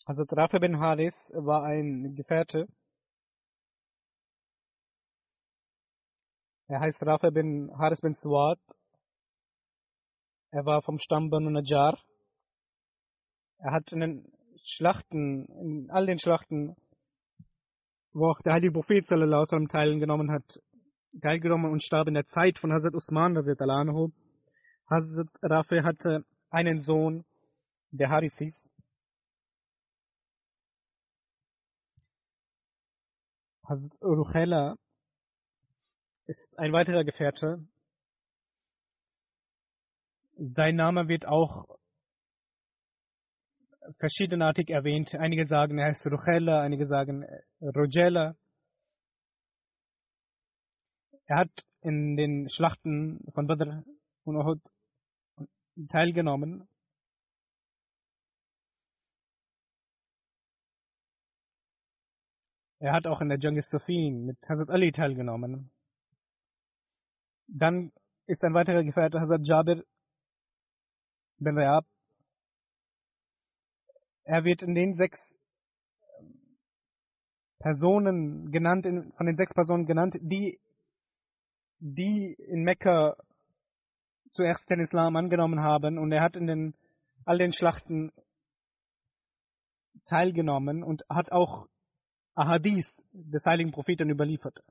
Hazrat 0.07 0.31
Rafi 0.37 0.59
bin 0.59 0.79
Haris 0.79 1.15
war 1.33 1.63
ein 1.63 2.15
Gefährte. 2.15 2.67
Er 6.67 6.79
heißt 6.79 7.01
Rafi 7.01 7.31
bin 7.31 7.71
Haris 7.77 8.01
bin 8.01 8.13
Suad. 8.13 8.59
Er 10.51 10.65
war 10.65 10.81
vom 10.81 10.99
Stamm 10.99 11.29
Banu 11.29 11.49
Najjar. 11.49 11.97
Er 13.57 13.71
hat 13.71 13.91
in 13.91 13.99
den 13.99 14.31
Schlachten, 14.63 15.45
in 15.45 15.89
all 15.89 16.05
den 16.05 16.19
Schlachten, 16.19 16.75
wo 18.13 18.29
auch 18.29 18.41
der 18.41 18.53
heilige 18.53 18.73
Prophet 18.73 19.09
wasallam 19.09 19.67
teilgenommen 19.67 20.31
hat, 20.31 20.61
teilgenommen 21.21 21.71
und 21.71 21.83
starb 21.83 22.07
in 22.07 22.13
der 22.13 22.27
Zeit 22.27 22.59
von 22.59 22.71
Hazrat 22.71 22.93
Usman. 22.93 23.35
Hazrat 23.35 25.27
Rafi 25.41 25.81
hatte 25.81 26.25
einen 26.49 26.83
Sohn, 26.83 27.25
der 27.91 28.09
Haris 28.09 28.37
hieß. 28.37 28.69
Hazrat 33.67 34.01
Ruchela 34.01 34.75
ist 36.27 36.57
ein 36.57 36.73
weiterer 36.73 37.03
Gefährte. 37.03 37.65
Sein 40.37 40.75
Name 40.75 41.07
wird 41.07 41.27
auch 41.27 41.77
verschiedenartig 43.99 44.69
erwähnt. 44.69 45.15
Einige 45.15 45.47
sagen, 45.47 45.77
er 45.79 45.87
heißt 45.87 46.05
Ruchela, 46.07 46.61
einige 46.61 46.85
sagen 46.85 47.25
Rogela. 47.61 48.35
Er 51.27 51.37
hat 51.39 51.65
in 51.81 52.15
den 52.15 52.49
Schlachten 52.49 53.19
von 53.33 53.47
Badr 53.47 53.83
und 54.23 54.37
Uhud 54.37 54.61
teilgenommen. 55.89 56.67
Er 62.79 62.93
hat 62.93 63.07
auch 63.07 63.19
in 63.19 63.29
der 63.29 63.39
Jung 63.39 63.59
Sufin 63.61 64.25
mit 64.25 64.37
Hazrat 64.47 64.69
Ali 64.69 64.91
teilgenommen. 64.91 65.69
Dann 67.47 67.91
ist 68.25 68.43
ein 68.43 68.53
weiterer 68.53 68.83
Gefährte 68.83 69.19
Hazrat 69.19 69.45
Jabir 69.45 69.83
bin 71.39 71.57
Rayab. 71.57 71.85
Er 74.23 74.43
wird 74.45 74.61
in 74.61 74.75
den 74.75 74.95
sechs 74.95 75.19
Personen 77.59 78.51
genannt, 78.51 78.85
von 78.85 79.25
den 79.25 79.35
sechs 79.35 79.53
Personen 79.53 79.85
genannt, 79.85 80.17
die 80.21 80.59
die 81.79 82.33
in 82.33 82.63
Mekka 82.63 83.15
zuerst 84.31 84.69
den 84.69 84.79
Islam 84.79 85.15
angenommen 85.15 85.61
haben 85.61 85.97
und 85.97 86.11
er 86.11 86.21
hat 86.21 86.35
in 86.35 86.47
den, 86.47 86.75
all 87.25 87.37
den 87.37 87.53
Schlachten 87.53 88.11
teilgenommen 90.05 90.83
und 90.83 91.03
hat 91.09 91.31
auch 91.31 91.67
Ahadith 92.35 92.85
des 93.11 93.45
heiligen 93.45 93.71
Propheten 93.71 94.09
überliefert. 94.09 94.63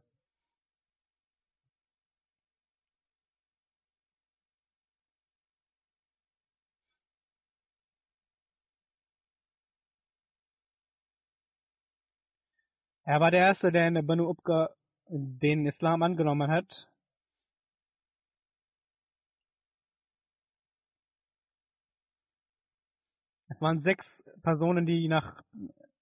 Er 13.04 13.20
war 13.20 13.30
der 13.30 13.40
Erste, 13.40 13.70
der 13.70 13.86
in 13.86 13.94
der 13.94 14.02
Banu 14.02 14.28
Ubqa 14.28 14.70
den 15.08 15.64
Islam 15.66 16.02
angenommen 16.02 16.50
hat. 16.50 16.88
Es 23.48 23.60
waren 23.60 23.80
sechs 23.82 24.24
Personen, 24.42 24.86
die 24.86 25.06
nach 25.08 25.40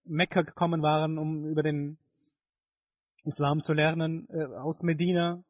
Mekka 0.04 0.42
gekommen 0.42 0.82
waren, 0.82 1.18
um 1.18 1.46
über 1.46 1.62
den 1.62 1.98
Islam 3.24 3.62
zu 3.62 3.72
lernen, 3.72 4.28
äh, 4.30 4.44
aus 4.44 4.82
Medina. 4.82 5.42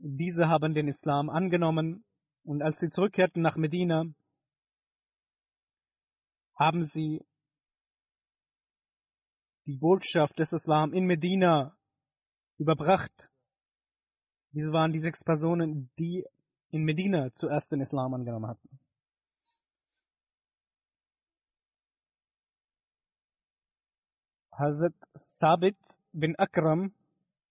Diese 0.00 0.48
haben 0.48 0.74
den 0.74 0.88
Islam 0.88 1.30
angenommen 1.30 2.04
und 2.44 2.62
als 2.62 2.78
sie 2.78 2.90
zurückkehrten 2.90 3.42
nach 3.42 3.56
Medina, 3.56 4.04
haben 6.56 6.84
sie 6.84 7.24
die 9.66 9.78
Botschaft 9.78 10.38
des 10.38 10.52
Islam 10.52 10.92
in 10.92 11.06
Medina 11.06 11.74
überbracht. 12.58 13.28
Diese 14.52 14.72
waren 14.72 14.92
die 14.92 15.00
sechs 15.00 15.24
Personen, 15.24 15.90
die 15.98 16.24
in 16.70 16.84
Medina 16.84 17.32
zuerst 17.34 17.70
den 17.72 17.80
Islam 17.80 18.14
angenommen 18.14 18.46
hatten. 18.46 18.68
Hazrat 24.52 24.94
Sabit 25.40 25.76
bin 26.12 26.36
Akram 26.36 26.94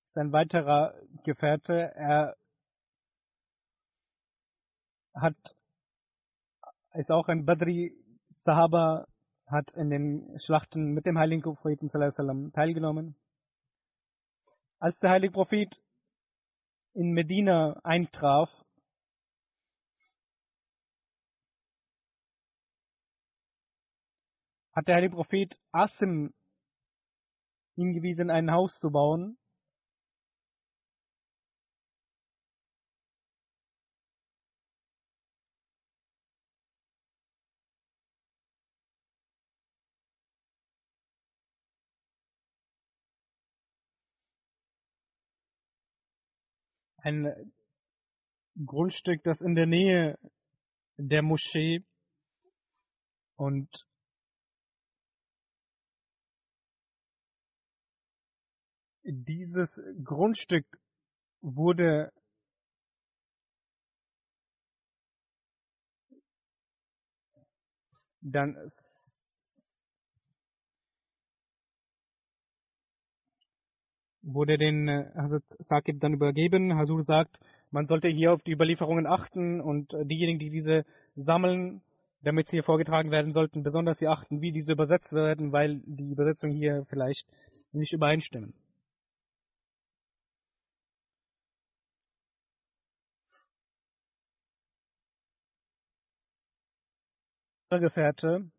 ist 0.07 0.17
ein 0.17 0.31
weiterer 0.31 0.93
Gefährte. 1.23 1.73
Er 1.73 2.37
hat, 5.13 5.35
ist 6.93 7.11
auch 7.11 7.27
ein 7.27 7.45
Badri 7.45 7.93
Sahaba, 8.31 9.05
hat 9.47 9.71
in 9.73 9.89
den 9.89 10.39
Schlachten 10.39 10.93
mit 10.93 11.05
dem 11.05 11.17
heiligen 11.17 11.41
Propheten 11.41 11.89
teilgenommen. 11.89 13.15
Als 14.83 14.99
der 14.99 15.11
heilige 15.11 15.31
Prophet 15.31 15.81
in 16.93 17.13
Medina 17.13 17.79
eintraf, 17.85 18.49
hat 24.73 24.85
der 24.89 24.95
heilige 24.95 25.15
Prophet 25.15 25.57
Asim 25.71 26.33
hingewiesen, 27.75 28.29
ein 28.29 28.51
Haus 28.51 28.77
zu 28.81 28.91
bauen. 28.91 29.37
Ein 47.03 47.51
Grundstück, 48.65 49.23
das 49.23 49.41
in 49.41 49.55
der 49.55 49.65
Nähe 49.65 50.17
der 50.97 51.21
Moschee 51.21 51.83
und 53.35 53.69
dieses 59.03 59.77
Grundstück 60.03 60.65
wurde 61.41 62.13
dann 68.21 68.55
wurde 74.23 74.57
den 74.57 74.87
äh, 74.87 75.05
Hazrat 75.15 75.43
Saqib 75.59 75.99
dann 75.99 76.13
übergeben. 76.13 76.75
Hazur 76.75 77.03
sagt, 77.03 77.37
man 77.71 77.87
sollte 77.87 78.07
hier 78.07 78.33
auf 78.33 78.41
die 78.41 78.51
Überlieferungen 78.51 79.05
achten 79.05 79.61
und 79.61 79.93
äh, 79.93 80.05
diejenigen, 80.05 80.39
die 80.39 80.49
diese 80.49 80.85
sammeln, 81.15 81.81
damit 82.21 82.47
sie 82.47 82.57
hier 82.57 82.63
vorgetragen 82.63 83.11
werden 83.11 83.31
sollten, 83.33 83.63
besonders 83.63 83.99
sie 83.99 84.07
achten, 84.07 84.41
wie 84.41 84.51
diese 84.51 84.71
übersetzt 84.71 85.13
werden, 85.13 85.51
weil 85.51 85.81
die 85.85 86.11
Übersetzungen 86.11 86.55
hier 86.55 86.85
vielleicht 86.89 87.27
nicht 87.73 87.93
übereinstimmen. 87.93 88.53
Gefährte 97.79 98.51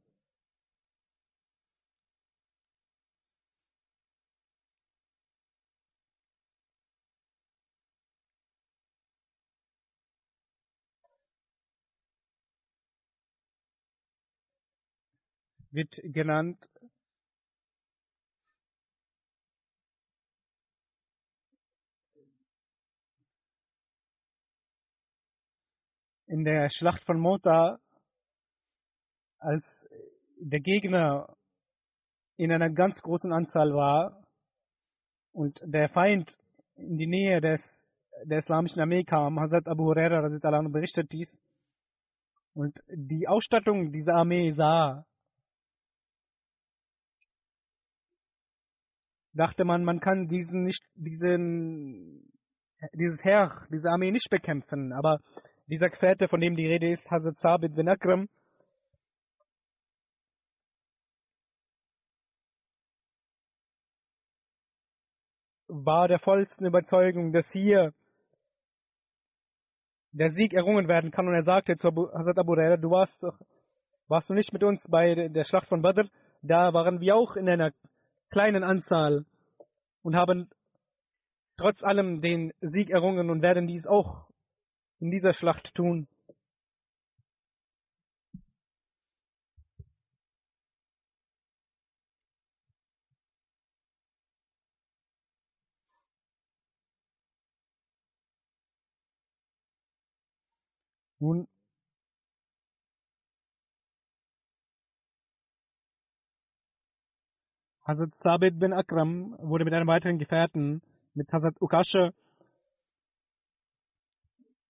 wird 15.74 16.00
genannt. 16.04 16.58
In 26.26 26.44
der 26.44 26.68
Schlacht 26.70 27.04
von 27.04 27.18
Mota, 27.18 27.78
als 29.38 29.64
der 30.40 30.60
Gegner 30.60 31.36
in 32.36 32.50
einer 32.50 32.70
ganz 32.70 33.00
großen 33.00 33.32
Anzahl 33.32 33.72
war 33.74 34.24
und 35.32 35.60
der 35.64 35.88
Feind 35.90 36.36
in 36.76 36.96
die 36.98 37.06
Nähe 37.06 37.40
des, 37.40 37.60
der 38.24 38.38
islamischen 38.38 38.80
Armee 38.80 39.04
kam, 39.04 39.38
Hazrat 39.38 39.66
Abu 39.68 39.84
Huraira 39.84 40.28
berichtet 40.68 41.10
dies, 41.12 41.38
und 42.54 42.78
die 42.88 43.26
Ausstattung 43.26 43.90
dieser 43.92 44.14
Armee 44.14 44.52
sah, 44.52 45.04
dachte 49.34 49.64
man, 49.64 49.84
man 49.84 50.00
kann 50.00 50.28
diesen 50.28 50.62
nicht, 50.62 50.82
diesen, 50.94 52.32
dieses 52.94 53.22
Heer, 53.22 53.66
diese 53.70 53.90
Armee 53.90 54.10
nicht 54.10 54.30
bekämpfen. 54.30 54.92
Aber 54.92 55.18
dieser 55.66 55.90
Gefährte, 55.90 56.28
von 56.28 56.40
dem 56.40 56.56
die 56.56 56.66
Rede 56.66 56.90
ist, 56.90 57.10
Hazrat 57.10 57.38
Sabit 57.40 57.74
bin 57.74 57.88
Akram, 57.88 58.28
war 65.68 66.06
der 66.06 66.20
vollsten 66.20 66.66
Überzeugung, 66.66 67.32
dass 67.32 67.50
hier 67.50 67.92
der 70.12 70.30
Sieg 70.30 70.54
errungen 70.54 70.86
werden 70.86 71.10
kann. 71.10 71.26
Und 71.26 71.34
er 71.34 71.42
sagte 71.42 71.76
zu 71.76 71.88
Hazrat 71.88 72.38
Abu 72.38 72.52
Huraira, 72.52 72.76
du 72.76 72.90
warst, 72.90 73.20
warst 74.06 74.30
du 74.30 74.34
nicht 74.34 74.52
mit 74.52 74.62
uns 74.62 74.86
bei 74.88 75.28
der 75.28 75.44
Schlacht 75.44 75.68
von 75.68 75.82
Badr? 75.82 76.08
Da 76.42 76.72
waren 76.72 77.00
wir 77.00 77.16
auch 77.16 77.34
in 77.36 77.48
einer 77.48 77.72
kleinen 78.34 78.64
Anzahl 78.64 79.24
und 80.02 80.16
haben 80.16 80.50
trotz 81.56 81.84
allem 81.84 82.20
den 82.20 82.52
Sieg 82.60 82.90
errungen 82.90 83.30
und 83.30 83.42
werden 83.42 83.68
dies 83.68 83.86
auch 83.86 84.26
in 84.98 85.12
dieser 85.12 85.32
Schlacht 85.32 85.72
tun. 85.76 86.08
Nun, 101.20 101.46
Hazrat 107.86 108.14
Sabit 108.22 108.58
bin 108.58 108.72
Akram 108.72 109.36
wurde 109.38 109.64
mit 109.64 109.74
einem 109.74 109.86
weiteren 109.86 110.18
Gefährten, 110.18 110.80
mit 111.12 111.30
Hazrat 111.30 111.60
Ukasha, 111.60 112.12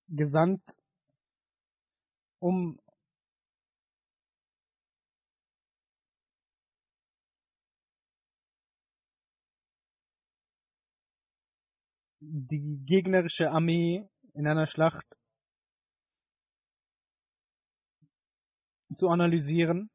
gesandt, 0.08 0.62
um 2.40 2.80
die 12.20 12.84
gegnerische 12.84 13.48
Armee 13.48 14.08
in 14.32 14.48
einer 14.48 14.66
Schlacht 14.66 15.06
zu 18.96 19.08
analysieren. 19.08 19.88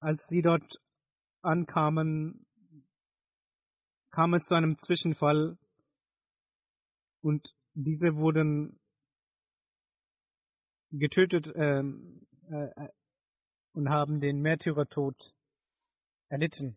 Als 0.00 0.26
sie 0.28 0.42
dort 0.42 0.80
ankamen, 1.42 2.46
kam 4.10 4.34
es 4.34 4.44
zu 4.44 4.54
einem 4.54 4.78
Zwischenfall 4.78 5.58
und 7.20 7.54
diese 7.74 8.16
wurden 8.16 8.80
getötet 10.90 11.46
ähm, 11.54 12.26
äh, 12.48 12.88
und 13.72 13.88
haben 13.90 14.20
den 14.20 14.40
Märtyrertod 14.40 15.16
erlitten. 16.28 16.76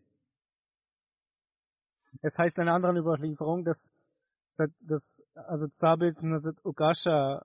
Es 2.20 2.36
heißt 2.36 2.56
in 2.58 2.62
einer 2.62 2.74
anderen 2.74 2.96
Überlieferung, 2.96 3.64
dass, 3.64 3.78
dass 4.80 5.22
also 5.34 5.68
Zabit 5.78 6.18
und 6.18 6.44
Ugasha 6.64 7.44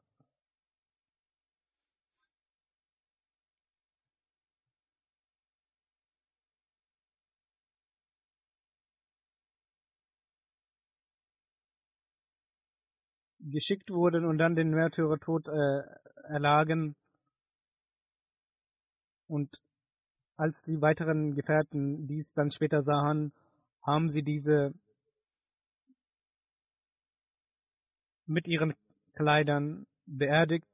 geschickt 13.51 13.89
wurden 13.89 14.25
und 14.25 14.38
dann 14.38 14.55
den 14.55 14.71
Märtyrertod 14.71 15.47
äh, 15.47 15.81
erlagen. 16.29 16.95
Und 19.27 19.49
als 20.38 20.62
die 20.63 20.81
weiteren 20.81 21.36
Gefährten 21.36 22.07
dies 22.07 22.31
dann 22.33 22.51
später 22.51 22.83
sahen, 22.83 23.33
haben 23.81 24.10
sie 24.10 24.23
diese 24.23 24.73
mit 28.25 28.48
ihren 28.48 28.73
Kleidern 29.13 29.87
beerdigt. 30.06 30.67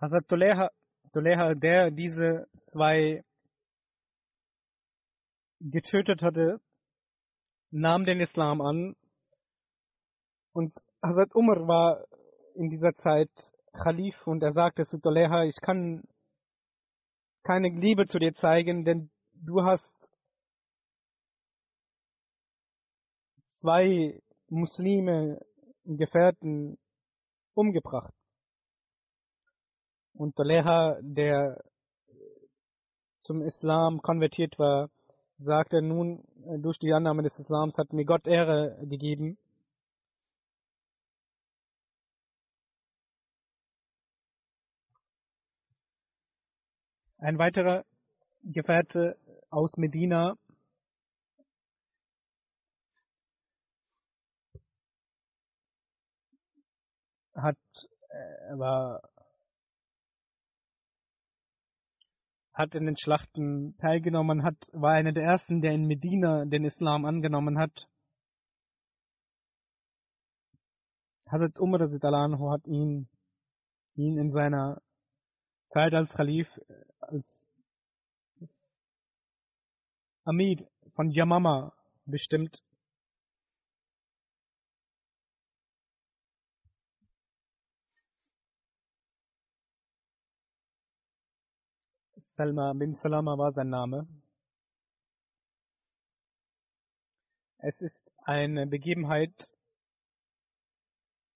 Hazrat 0.00 0.28
Toleha, 0.28 0.70
Toleha, 1.16 1.54
der 1.54 1.90
diese 1.90 2.46
zwei 2.64 3.24
getötet 5.60 6.20
hatte, 6.20 6.60
nahm 7.70 8.04
den 8.04 8.20
Islam 8.20 8.60
an 8.60 8.94
und 10.52 10.78
Hazrat 11.02 11.34
Umar 11.34 11.66
war 11.66 12.04
in 12.54 12.68
dieser 12.68 12.94
Zeit 12.96 13.30
Khalif 13.72 14.26
und 14.26 14.42
er 14.42 14.52
sagte 14.52 14.84
zu 14.84 14.98
Toleha, 14.98 15.44
ich 15.44 15.56
kann 15.62 16.02
keine 17.44 17.70
Liebe 17.70 18.06
zu 18.06 18.18
dir 18.18 18.34
zeigen, 18.34 18.84
denn 18.84 19.10
du 19.32 19.62
hast 19.62 19.96
zwei 23.48 24.20
Muslime 24.48 25.40
Gefährten 25.84 26.76
umgebracht. 27.54 28.12
Und 30.18 30.34
Toleha, 30.34 30.98
der 31.02 31.62
zum 33.22 33.42
Islam 33.42 34.00
konvertiert 34.00 34.58
war, 34.58 34.88
sagte 35.38 35.82
nun, 35.82 36.24
durch 36.62 36.78
die 36.78 36.92
Annahme 36.92 37.22
des 37.22 37.38
Islams 37.38 37.76
hat 37.76 37.92
mir 37.92 38.06
Gott 38.06 38.26
Ehre 38.26 38.78
gegeben. 38.86 39.36
Ein 47.18 47.38
weiterer 47.38 47.84
Gefährte 48.42 49.18
aus 49.50 49.76
Medina 49.76 50.36
hat, 57.34 57.56
äh, 58.08 58.58
war, 58.58 59.02
hat 62.56 62.74
in 62.74 62.86
den 62.86 62.96
Schlachten 62.96 63.76
teilgenommen, 63.76 64.42
hat, 64.42 64.56
war 64.72 64.92
einer 64.92 65.12
der 65.12 65.24
ersten, 65.24 65.60
der 65.60 65.72
in 65.72 65.86
Medina 65.86 66.46
den 66.46 66.64
Islam 66.64 67.04
angenommen 67.04 67.58
hat. 67.58 67.86
Hazrat 71.30 71.58
Umar 71.58 71.82
Anhu 71.82 72.50
hat 72.50 72.66
ihn, 72.66 73.08
ihn 73.94 74.16
in 74.16 74.32
seiner 74.32 74.80
Zeit 75.68 75.92
als 75.92 76.14
Khalif, 76.14 76.48
als 77.00 77.26
Amir 80.24 80.66
von 80.94 81.10
Yamama 81.10 81.74
bestimmt. 82.06 82.62
Salma 92.36 92.74
bin 92.74 92.92
Salama 92.92 93.38
war 93.38 93.50
sein 93.52 93.70
Name. 93.70 94.06
Es 97.56 97.80
ist 97.80 98.12
eine 98.24 98.66
Begebenheit 98.66 99.32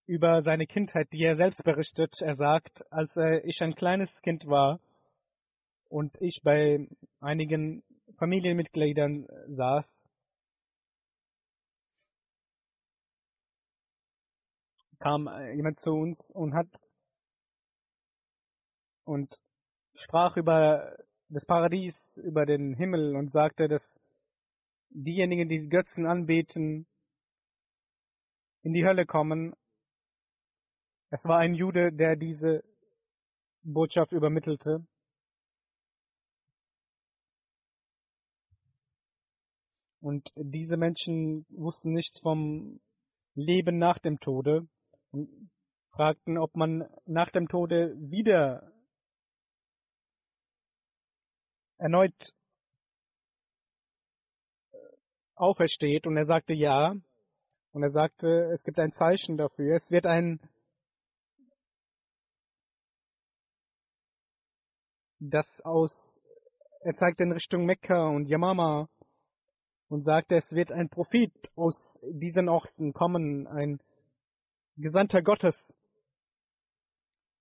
über 0.04 0.42
seine 0.42 0.66
Kindheit, 0.66 1.10
die 1.10 1.22
er 1.24 1.36
selbst 1.36 1.64
berichtet. 1.64 2.20
Er 2.20 2.34
sagt, 2.34 2.82
als 2.92 3.10
ich 3.44 3.62
ein 3.62 3.74
kleines 3.74 4.10
Kind 4.20 4.46
war 4.46 4.78
und 5.88 6.14
ich 6.20 6.42
bei 6.44 6.86
einigen 7.20 7.82
Familienmitgliedern 8.18 9.26
saß, 9.56 9.86
kam 14.98 15.30
jemand 15.54 15.80
zu 15.80 15.92
uns 15.92 16.30
und 16.34 16.52
hat 16.52 16.68
und 19.04 19.40
sprach 19.94 20.36
über 20.36 20.96
das 21.28 21.46
Paradies, 21.46 22.20
über 22.24 22.46
den 22.46 22.74
Himmel 22.74 23.16
und 23.16 23.30
sagte, 23.30 23.68
dass 23.68 23.82
diejenigen, 24.90 25.48
die 25.48 25.68
Götzen 25.68 26.06
anbeten, 26.06 26.86
in 28.62 28.72
die 28.72 28.84
Hölle 28.84 29.06
kommen. 29.06 29.54
Es 31.10 31.24
war 31.24 31.38
ein 31.38 31.54
Jude, 31.54 31.92
der 31.92 32.16
diese 32.16 32.62
Botschaft 33.62 34.12
übermittelte. 34.12 34.84
Und 40.00 40.30
diese 40.34 40.76
Menschen 40.76 41.44
wussten 41.50 41.92
nichts 41.92 42.20
vom 42.20 42.80
Leben 43.34 43.78
nach 43.78 43.98
dem 43.98 44.18
Tode 44.18 44.66
und 45.10 45.50
fragten, 45.90 46.38
ob 46.38 46.56
man 46.56 46.88
nach 47.06 47.30
dem 47.30 47.48
Tode 47.48 47.94
wieder 47.98 48.69
erneut 51.80 52.14
aufersteht 55.34 56.06
und 56.06 56.16
er 56.16 56.26
sagte 56.26 56.52
ja. 56.52 56.94
Und 57.72 57.82
er 57.82 57.90
sagte, 57.90 58.52
es 58.54 58.62
gibt 58.64 58.78
ein 58.78 58.92
Zeichen 58.92 59.36
dafür. 59.36 59.76
Es 59.76 59.90
wird 59.90 60.04
ein, 60.04 60.40
das 65.20 65.46
aus, 65.62 66.20
er 66.80 66.94
zeigte 66.96 67.22
in 67.22 67.32
Richtung 67.32 67.64
Mekka 67.64 68.08
und 68.08 68.26
Yamama 68.26 68.88
und 69.88 70.04
sagte, 70.04 70.36
es 70.36 70.50
wird 70.52 70.72
ein 70.72 70.88
Prophet 70.88 71.32
aus 71.54 71.98
diesen 72.02 72.48
Orten 72.48 72.92
kommen, 72.92 73.46
ein 73.46 73.80
Gesandter 74.76 75.22
Gottes. 75.22 75.74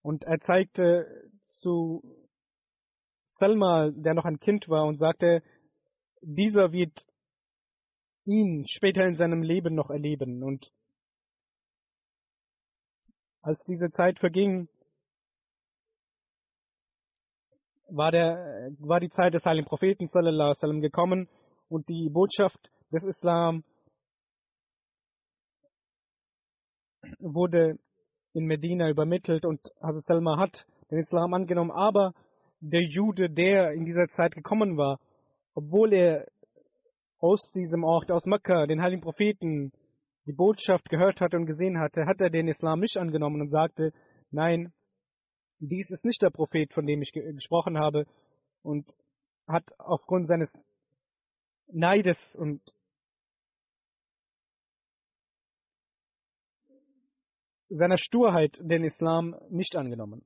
Und 0.01 0.23
er 0.23 0.39
zeigte 0.39 1.29
zu 1.57 2.18
Salma, 3.39 3.89
der 3.91 4.13
noch 4.13 4.25
ein 4.25 4.39
Kind 4.39 4.67
war, 4.69 4.85
und 4.85 4.97
sagte, 4.97 5.41
dieser 6.21 6.71
wird 6.71 6.93
ihn 8.25 8.65
später 8.67 9.05
in 9.05 9.15
seinem 9.15 9.41
Leben 9.41 9.73
noch 9.75 9.89
erleben. 9.89 10.43
Und 10.43 10.71
als 13.41 13.63
diese 13.63 13.89
Zeit 13.91 14.19
verging, 14.19 14.67
war, 17.91 18.11
der, 18.11 18.71
war 18.79 18.99
die 18.99 19.09
Zeit 19.09 19.33
des 19.33 19.45
heiligen 19.45 19.67
Propheten 19.67 20.07
sallallahu 20.07 20.53
sallam, 20.53 20.81
gekommen 20.81 21.27
und 21.69 21.87
die 21.89 22.09
Botschaft 22.09 22.69
des 22.91 23.03
Islam 23.03 23.63
wurde 27.19 27.79
in 28.33 28.45
Medina 28.45 28.89
übermittelt 28.89 29.45
und 29.45 29.61
Hazrat 29.81 30.05
Salma 30.05 30.37
hat 30.37 30.65
den 30.91 30.99
Islam 30.99 31.33
angenommen, 31.33 31.71
aber 31.71 32.13
der 32.61 32.83
Jude, 32.83 33.29
der 33.29 33.73
in 33.73 33.85
dieser 33.85 34.07
Zeit 34.09 34.33
gekommen 34.33 34.77
war, 34.77 34.99
obwohl 35.53 35.93
er 35.93 36.27
aus 37.19 37.51
diesem 37.51 37.83
Ort, 37.83 38.11
aus 38.11 38.25
Mekka, 38.25 38.65
den 38.65 38.81
heiligen 38.81 39.01
Propheten, 39.01 39.71
die 40.25 40.33
Botschaft 40.33 40.89
gehört 40.89 41.21
hatte 41.21 41.37
und 41.37 41.45
gesehen 41.45 41.79
hatte, 41.79 42.05
hat 42.05 42.21
er 42.21 42.29
den 42.29 42.47
Islam 42.47 42.79
nicht 42.79 42.97
angenommen 42.97 43.41
und 43.41 43.49
sagte, 43.49 43.91
nein, 44.31 44.73
dies 45.59 45.89
ist 45.89 46.05
nicht 46.05 46.21
der 46.21 46.29
Prophet, 46.29 46.73
von 46.73 46.85
dem 46.85 47.01
ich 47.01 47.11
ge 47.11 47.33
gesprochen 47.33 47.77
habe 47.77 48.05
und 48.61 48.85
hat 49.47 49.63
aufgrund 49.77 50.27
seines 50.27 50.51
Neides 51.67 52.17
und 52.35 52.61
seiner 57.69 57.97
Sturheit 57.97 58.57
den 58.61 58.83
Islam 58.83 59.35
nicht 59.49 59.75
angenommen. 59.75 60.23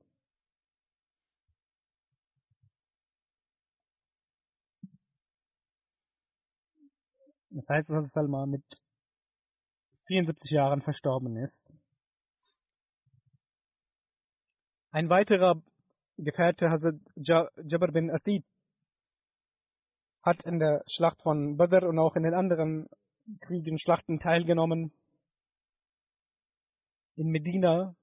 Das 7.54 7.68
heißt, 7.68 7.88
dass 7.88 8.10
Salma 8.10 8.46
mit 8.46 8.64
74 10.06 10.50
Jahren 10.50 10.82
verstorben 10.82 11.36
ist. 11.36 11.72
Ein 14.90 15.08
weiterer 15.08 15.62
Gefährte, 16.16 16.70
Hazrat 16.70 16.96
Jabir 17.14 17.92
bin 17.92 18.10
Atib, 18.10 18.44
hat 20.22 20.44
in 20.44 20.58
der 20.58 20.82
Schlacht 20.88 21.22
von 21.22 21.56
Badr 21.56 21.86
und 21.86 22.00
auch 22.00 22.16
in 22.16 22.24
den 22.24 22.34
anderen 22.34 22.88
Kriegen, 23.40 23.78
Schlachten 23.78 24.18
teilgenommen. 24.18 24.92
In 27.14 27.28
Medina 27.28 27.94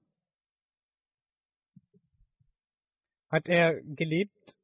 hat 3.28 3.46
er 3.48 3.82
gelebt 3.82 4.56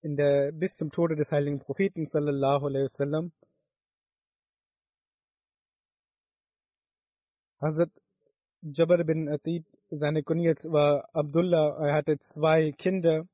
in 0.00 0.16
der, 0.16 0.50
bis 0.50 0.76
zum 0.76 0.90
Tode 0.90 1.14
des 1.14 1.30
heiligen 1.30 1.60
Propheten 1.60 2.08
sallallahu 2.08 2.66
alaihi 2.66 2.84
wasallam. 2.86 3.32
Hazrat 7.62 7.92
Jabir 8.62 9.04
bin 9.04 9.28
Atib, 9.28 9.64
seine 9.88 10.24
Kunyat 10.24 10.64
war 10.64 11.08
Abdullah, 11.14 11.78
er 11.78 11.94
hatte 11.94 12.18
zwei 12.18 12.72
Kinder. 12.72 13.28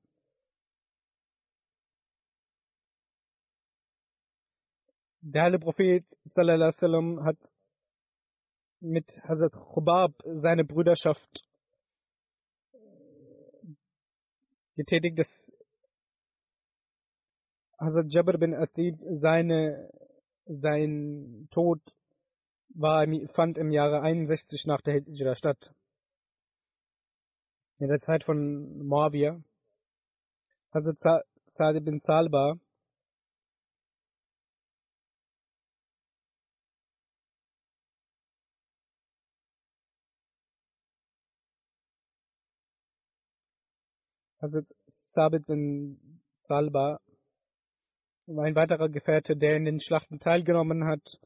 Der 5.22 5.44
heilige 5.44 5.64
Prophet 5.64 6.04
sallam, 6.26 7.24
hat 7.24 7.38
mit 8.80 9.08
Hazrat 9.22 9.54
Khubab 9.54 10.12
seine 10.26 10.66
Brüderschaft 10.66 11.42
getätigt, 14.76 15.18
dass 15.18 15.52
Hazrat 17.78 18.12
Jabir 18.12 18.36
bin 18.36 18.52
Atib 18.52 18.98
seine, 19.08 19.90
sein 20.44 21.48
Tod 21.50 21.80
war, 22.70 23.06
fand 23.34 23.58
im 23.58 23.70
Jahre 23.70 24.02
61 24.02 24.66
nach 24.66 24.80
der 24.80 24.94
Hijra 24.94 25.34
statt. 25.36 25.74
In 27.78 27.88
der 27.88 28.00
Zeit 28.00 28.24
von 28.24 28.86
Moabia. 28.86 29.40
Hazrat 30.72 31.24
Sa'd 31.52 31.84
bin 31.84 32.00
Salba 32.00 32.58
Hazrat 44.40 44.66
Sabit 44.86 45.46
bin 45.46 46.22
Salba 46.42 47.00
ein 48.28 48.54
weiterer 48.54 48.88
Gefährte, 48.88 49.36
der 49.36 49.56
in 49.56 49.64
den 49.64 49.80
Schlachten 49.80 50.20
teilgenommen 50.20 50.84
hat, 50.84 51.18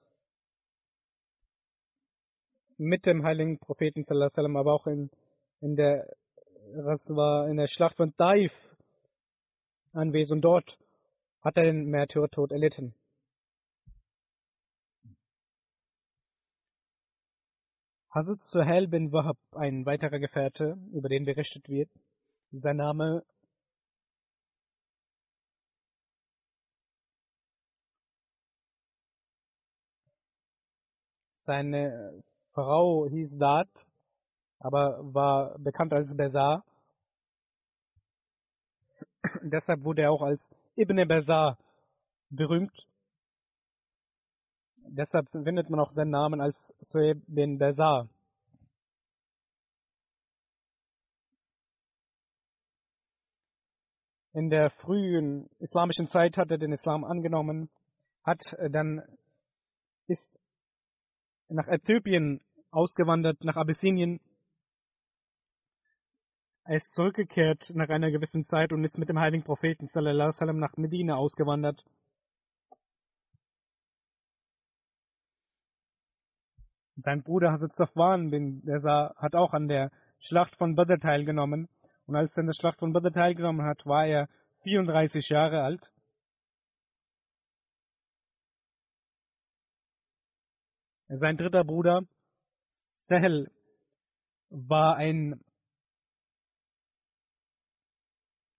mit 2.78 3.06
dem 3.06 3.24
heiligen 3.24 3.58
Propheten, 3.58 4.04
aber 4.08 4.72
auch 4.72 4.86
in, 4.86 5.10
in 5.60 5.76
der 5.76 6.06
Raswa, 6.74 7.48
in 7.48 7.56
der 7.56 7.68
Schlacht 7.68 7.96
von 7.96 8.16
Taif 8.16 8.52
anwesend. 9.92 10.44
Dort 10.44 10.78
hat 11.42 11.56
er 11.56 11.64
den 11.64 11.86
Märtyrertod 11.86 12.52
erlitten. 12.52 12.94
Hazrat 18.10 18.42
Suhail 18.42 18.88
bin 18.88 19.10
Wahab, 19.12 19.38
ein 19.52 19.86
weiterer 19.86 20.18
Gefährte, 20.18 20.76
über 20.92 21.08
den 21.08 21.24
berichtet 21.24 21.68
wird. 21.68 21.88
Sein 22.50 22.76
Name 22.76 23.24
seine 31.44 32.22
Frau 32.52 33.06
hieß 33.08 33.38
Dad, 33.38 33.68
aber 34.58 34.98
war 35.14 35.58
bekannt 35.58 35.92
als 35.92 36.14
Besar. 36.16 36.64
Deshalb 39.42 39.84
wurde 39.84 40.02
er 40.02 40.12
auch 40.12 40.22
als 40.22 40.40
Ibn 40.76 41.08
Besar 41.08 41.58
berühmt. 42.30 42.86
Deshalb 44.76 45.30
findet 45.30 45.70
man 45.70 45.80
auch 45.80 45.92
seinen 45.92 46.10
Namen 46.10 46.40
als 46.40 46.56
Sueb 46.80 47.22
bin 47.26 47.58
Besar. 47.58 48.08
In 54.34 54.48
der 54.48 54.70
frühen 54.70 55.48
islamischen 55.58 56.08
Zeit 56.08 56.36
hat 56.36 56.50
er 56.50 56.58
den 56.58 56.72
Islam 56.72 57.04
angenommen, 57.04 57.68
hat 58.24 58.40
äh, 58.54 58.70
dann 58.70 59.02
ist 60.06 60.41
nach 61.52 61.68
Äthiopien 61.68 62.40
ausgewandert, 62.70 63.44
nach 63.44 63.56
Abyssinien. 63.56 64.20
Er 66.64 66.76
ist 66.76 66.94
zurückgekehrt 66.94 67.70
nach 67.74 67.88
einer 67.88 68.10
gewissen 68.10 68.44
Zeit 68.46 68.72
und 68.72 68.84
ist 68.84 68.98
mit 68.98 69.08
dem 69.08 69.18
heiligen 69.18 69.44
Propheten 69.44 69.88
wasallam 69.92 70.58
nach 70.58 70.76
Medina 70.76 71.16
ausgewandert. 71.16 71.84
Sein 76.96 77.22
Bruder 77.22 77.52
Hazrat 77.52 77.74
Safwan 77.74 78.30
bin 78.30 78.62
Desa 78.64 79.14
hat 79.16 79.34
auch 79.34 79.52
an 79.54 79.66
der 79.66 79.90
Schlacht 80.20 80.54
von 80.56 80.76
Badr 80.76 80.98
teilgenommen. 80.98 81.68
Und 82.06 82.16
als 82.16 82.36
er 82.36 82.40
an 82.40 82.46
der 82.46 82.54
Schlacht 82.54 82.78
von 82.78 82.92
Badr 82.92 83.12
teilgenommen 83.12 83.66
hat, 83.66 83.84
war 83.86 84.06
er 84.06 84.28
34 84.62 85.28
Jahre 85.28 85.62
alt. 85.62 85.91
Sein 91.14 91.36
dritter 91.36 91.62
Bruder, 91.62 92.06
Sahel, 92.94 93.50
war 94.48 94.96
ein 94.96 95.44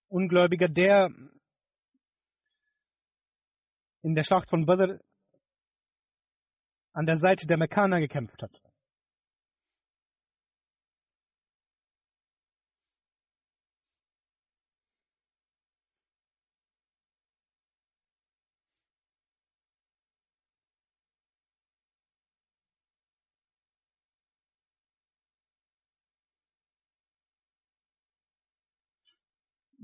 Ungläubiger, 0.08 0.68
der 0.68 1.10
in 4.04 4.14
der 4.14 4.24
Schlacht 4.24 4.51
von 4.51 4.68
Badr 4.68 4.99
an 6.91 7.08
der 7.08 7.18
Seite 7.18 7.47
der 7.47 7.58
Mekkaner 7.58 7.99
gekämpft 7.99 8.43
hat. 8.43 8.62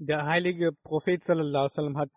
Der 0.01 0.25
heilige 0.25 0.71
Prophet 0.71 1.27
wasallam 1.27 1.97
hat 1.97 2.09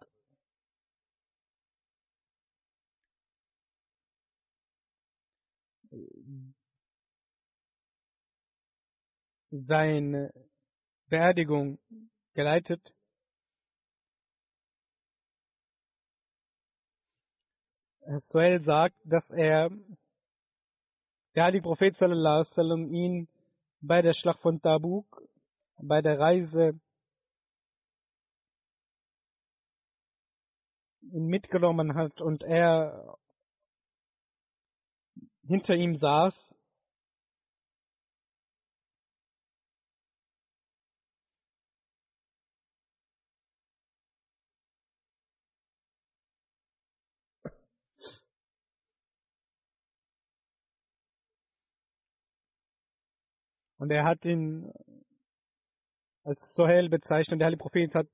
seine 9.50 10.32
Beerdigung 11.08 11.80
geleitet. 12.34 12.94
Suel 18.18 18.62
sagt, 18.62 18.94
dass 19.04 19.28
er, 19.32 19.70
der 21.34 21.44
heilige 21.46 21.62
Prophet 21.64 22.00
wasallam 22.00 22.94
ihn 22.94 23.28
bei 23.80 24.02
der 24.02 24.12
Schlacht 24.12 24.38
von 24.38 24.62
Tabuk, 24.62 25.20
bei 25.78 26.00
der 26.00 26.20
Reise 26.20 26.80
ihn 31.02 31.26
mitgenommen 31.26 31.94
hat 31.94 32.20
und 32.20 32.42
er 32.42 33.16
hinter 35.46 35.74
ihm 35.74 35.96
saß. 35.96 36.56
Und 53.78 53.90
er 53.90 54.04
hat 54.04 54.24
ihn 54.24 54.72
als 56.22 56.54
Sohel 56.54 56.88
bezeichnet. 56.88 57.40
Der 57.40 57.46
Heilige 57.46 57.62
Prophet 57.62 57.94
hat 57.96 58.06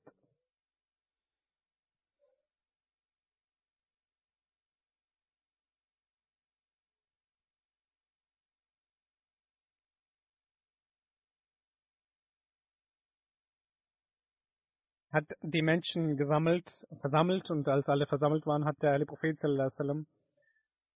hat 15.11 15.25
die 15.41 15.61
Menschen 15.61 16.17
gesammelt, 16.17 16.69
versammelt 17.01 17.49
und 17.49 17.67
als 17.67 17.87
alle 17.87 18.05
versammelt 18.05 18.45
waren, 18.45 18.65
hat 18.65 18.81
der 18.81 18.91
Heilige 18.91 19.07
Prophet 19.07 19.41
wasallam 19.41 20.05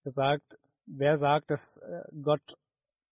gesagt, 0.04 0.58
wer 0.86 1.18
sagt, 1.18 1.50
dass 1.50 1.78
äh, 1.78 2.04
Gott 2.22 2.58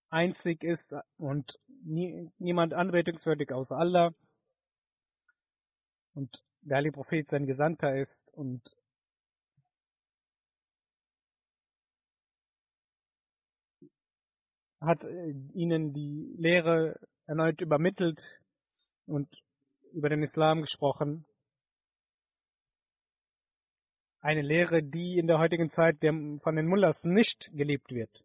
einzig 0.09 0.63
ist 0.63 0.93
und 1.17 1.57
nie, 1.83 2.29
niemand 2.37 2.73
anbetungswürdig 2.73 3.51
außer 3.51 3.77
Allah 3.77 4.11
und 6.13 6.43
der 6.61 6.77
Heilige 6.77 6.93
Prophet 6.93 7.29
sein 7.29 7.47
Gesandter 7.47 7.95
ist 7.95 8.19
und 8.33 8.61
hat 14.81 15.03
äh, 15.03 15.31
ihnen 15.53 15.93
die 15.93 16.35
Lehre 16.37 16.99
erneut 17.25 17.61
übermittelt 17.61 18.19
und 19.05 19.29
über 19.93 20.09
den 20.09 20.23
Islam 20.23 20.61
gesprochen. 20.61 21.25
Eine 24.19 24.41
Lehre, 24.41 24.83
die 24.83 25.17
in 25.17 25.27
der 25.27 25.39
heutigen 25.39 25.71
Zeit 25.71 25.97
von 25.99 26.55
den 26.55 26.67
Mullahs 26.67 27.03
nicht 27.03 27.49
gelebt 27.53 27.91
wird. 27.91 28.23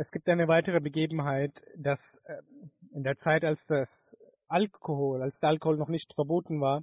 Es 0.00 0.10
gibt 0.10 0.30
eine 0.30 0.48
weitere 0.48 0.80
Begebenheit, 0.80 1.52
dass 1.76 2.00
äh, 2.24 2.40
in 2.92 3.02
der 3.02 3.18
Zeit, 3.18 3.44
als 3.44 3.60
das 3.66 4.16
Alkohol, 4.48 5.20
als 5.20 5.38
der 5.40 5.50
Alkohol 5.50 5.76
noch 5.76 5.90
nicht 5.90 6.14
verboten 6.14 6.58
war, 6.62 6.82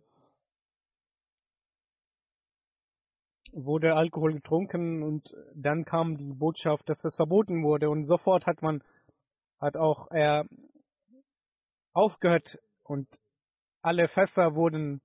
wurde 3.53 3.95
Alkohol 3.95 4.35
getrunken 4.35 5.01
und 5.01 5.35
dann 5.55 5.83
kam 5.83 6.15
die 6.15 6.31
Botschaft, 6.31 6.87
dass 6.89 7.01
das 7.01 7.15
verboten 7.15 7.63
wurde. 7.63 7.89
Und 7.89 8.05
sofort 8.05 8.45
hat 8.45 8.61
man, 8.61 8.83
hat 9.59 9.77
auch 9.77 10.11
er 10.11 10.45
aufgehört 11.93 12.59
und 12.83 13.09
alle 13.81 14.09
Fässer 14.09 14.53
wurden 14.53 15.01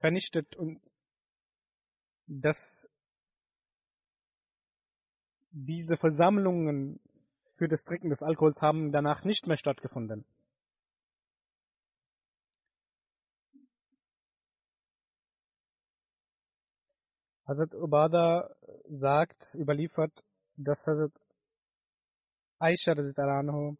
vernichtet 0.00 0.56
und 0.56 0.82
das 2.26 2.83
diese 5.54 5.96
Versammlungen 5.96 7.00
für 7.56 7.68
das 7.68 7.84
Trinken 7.84 8.10
des 8.10 8.20
Alkohols 8.22 8.60
haben 8.60 8.90
danach 8.90 9.24
nicht 9.24 9.46
mehr 9.46 9.56
stattgefunden. 9.56 10.24
Hazrat 17.46 17.74
Ubada 17.74 18.50
sagt, 18.88 19.54
überliefert, 19.54 20.12
dass 20.56 20.78
Hazrat 20.86 21.12
Aisha 22.58 22.92
anhu, 22.92 23.76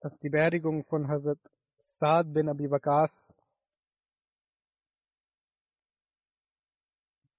dass 0.00 0.16
die 0.18 0.28
Beerdigung 0.28 0.84
von 0.84 1.08
Hazrat 1.08 1.40
Saad 1.80 2.32
bin 2.32 2.48
Abi 2.48 2.70
Waqas 2.70 3.25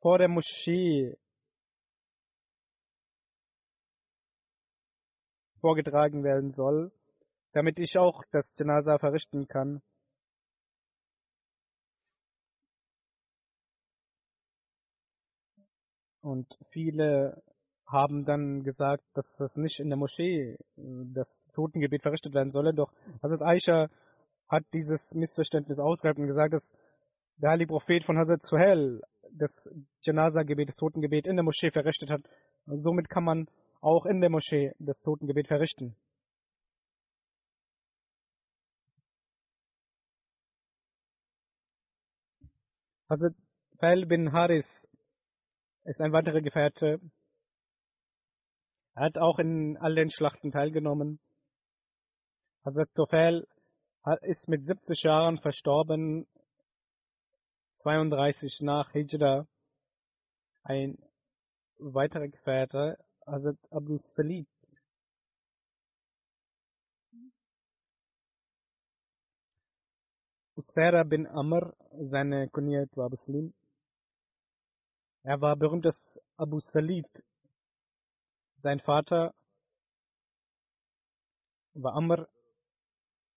vor 0.01 0.17
der 0.17 0.27
Moschee 0.27 1.17
vorgetragen 5.59 6.23
werden 6.23 6.53
soll, 6.53 6.91
damit 7.53 7.79
ich 7.79 7.97
auch 7.97 8.23
das 8.31 8.53
Janaza 8.57 8.99
verrichten 8.99 9.47
kann. 9.47 9.81
Und 16.21 16.57
viele 16.71 17.41
haben 17.85 18.25
dann 18.25 18.63
gesagt, 18.63 19.03
dass 19.13 19.35
das 19.37 19.55
nicht 19.55 19.79
in 19.79 19.87
der 19.87 19.97
Moschee 19.97 20.57
das 20.75 21.41
Totengebet 21.53 22.01
verrichtet 22.01 22.33
werden 22.33 22.51
solle. 22.51 22.73
Doch 22.73 22.91
Hazrat 23.23 23.41
Aisha 23.41 23.87
hat 24.49 24.63
dieses 24.73 25.13
Missverständnis 25.13 25.79
ausgehalten 25.79 26.23
und 26.23 26.27
gesagt, 26.27 26.53
dass 26.53 26.67
der 27.37 27.51
heilige 27.51 27.69
Prophet 27.69 28.03
von 28.03 28.17
Hazrat 28.17 28.43
Suhel 28.43 29.01
das 29.38 29.51
Janaza-Gebet, 30.01 30.69
das 30.69 30.75
Totengebet 30.75 31.27
in 31.27 31.35
der 31.35 31.43
Moschee 31.43 31.71
verrichtet 31.71 32.09
hat. 32.09 32.21
Somit 32.65 33.09
kann 33.09 33.23
man 33.23 33.47
auch 33.81 34.05
in 34.05 34.21
der 34.21 34.29
Moschee 34.29 34.73
das 34.79 34.99
Totengebet 35.01 35.47
verrichten. 35.47 35.95
Hazrat 43.09 43.35
Fail 43.79 44.05
bin 44.05 44.33
Haris 44.33 44.65
ist 45.85 46.01
ein 46.01 46.11
weiterer 46.11 46.41
Gefährte. 46.41 46.99
Er 48.95 49.05
hat 49.05 49.17
auch 49.17 49.39
in 49.39 49.77
all 49.77 49.95
den 49.95 50.09
Schlachten 50.09 50.51
teilgenommen. 50.51 51.19
Hazrat 52.65 52.89
Tofel 52.95 53.47
ist 54.23 54.49
mit 54.49 54.65
70 54.65 55.03
Jahren 55.03 55.38
verstorben, 55.39 56.27
32 57.78 58.61
nach 58.61 58.91
Hijra. 58.91 59.47
Ein 60.63 60.97
weiterer 61.78 62.28
Gefährte, 62.28 62.97
Hazrat 63.25 63.57
Abu 63.69 63.99
Salib. 63.99 64.47
Usaira 70.55 71.03
bin 71.03 71.28
Amr, 71.28 71.75
seine 72.09 72.49
Kunyat 72.49 72.89
war 72.97 73.09
Muslim. 73.09 73.53
Er 75.21 75.39
war 75.39 75.55
berühmt 75.55 75.86
als 75.86 76.19
Abu 76.36 76.59
Salib. 76.59 77.05
Sein 78.63 78.80
Vater 78.80 79.36
war 81.75 81.93
Amr. 81.93 82.28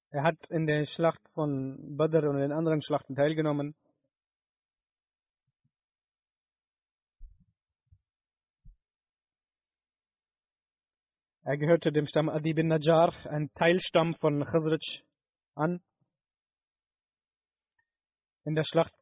Er 0.09 0.22
hat 0.22 0.47
in 0.49 0.66
der 0.66 0.86
Schlacht 0.86 1.20
von 1.34 1.99
Badr 1.99 2.30
und 2.30 2.41
in 2.41 2.53
anderen 2.53 2.80
Schlachten 2.80 3.14
teilgenommen. 3.14 3.74
Er 11.51 11.59
gehörte 11.59 11.90
dem 11.90 12.07
Stamm 12.07 12.28
Adi 12.28 12.55
bin 12.55 12.68
Najjar, 12.68 13.12
ein 13.26 13.51
Teilstamm 13.55 14.14
von 14.14 14.44
Khazraj, 14.44 15.03
an. 15.57 15.82
In 18.44 18.55
der 18.55 18.62
Schlacht 18.62 18.94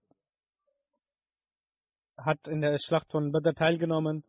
hat 2.16 2.49
in 2.49 2.62
der 2.62 2.78
Schlacht 2.78 3.11
von 3.11 3.32
Badr 3.32 3.53
teilgenommen. 3.53 4.24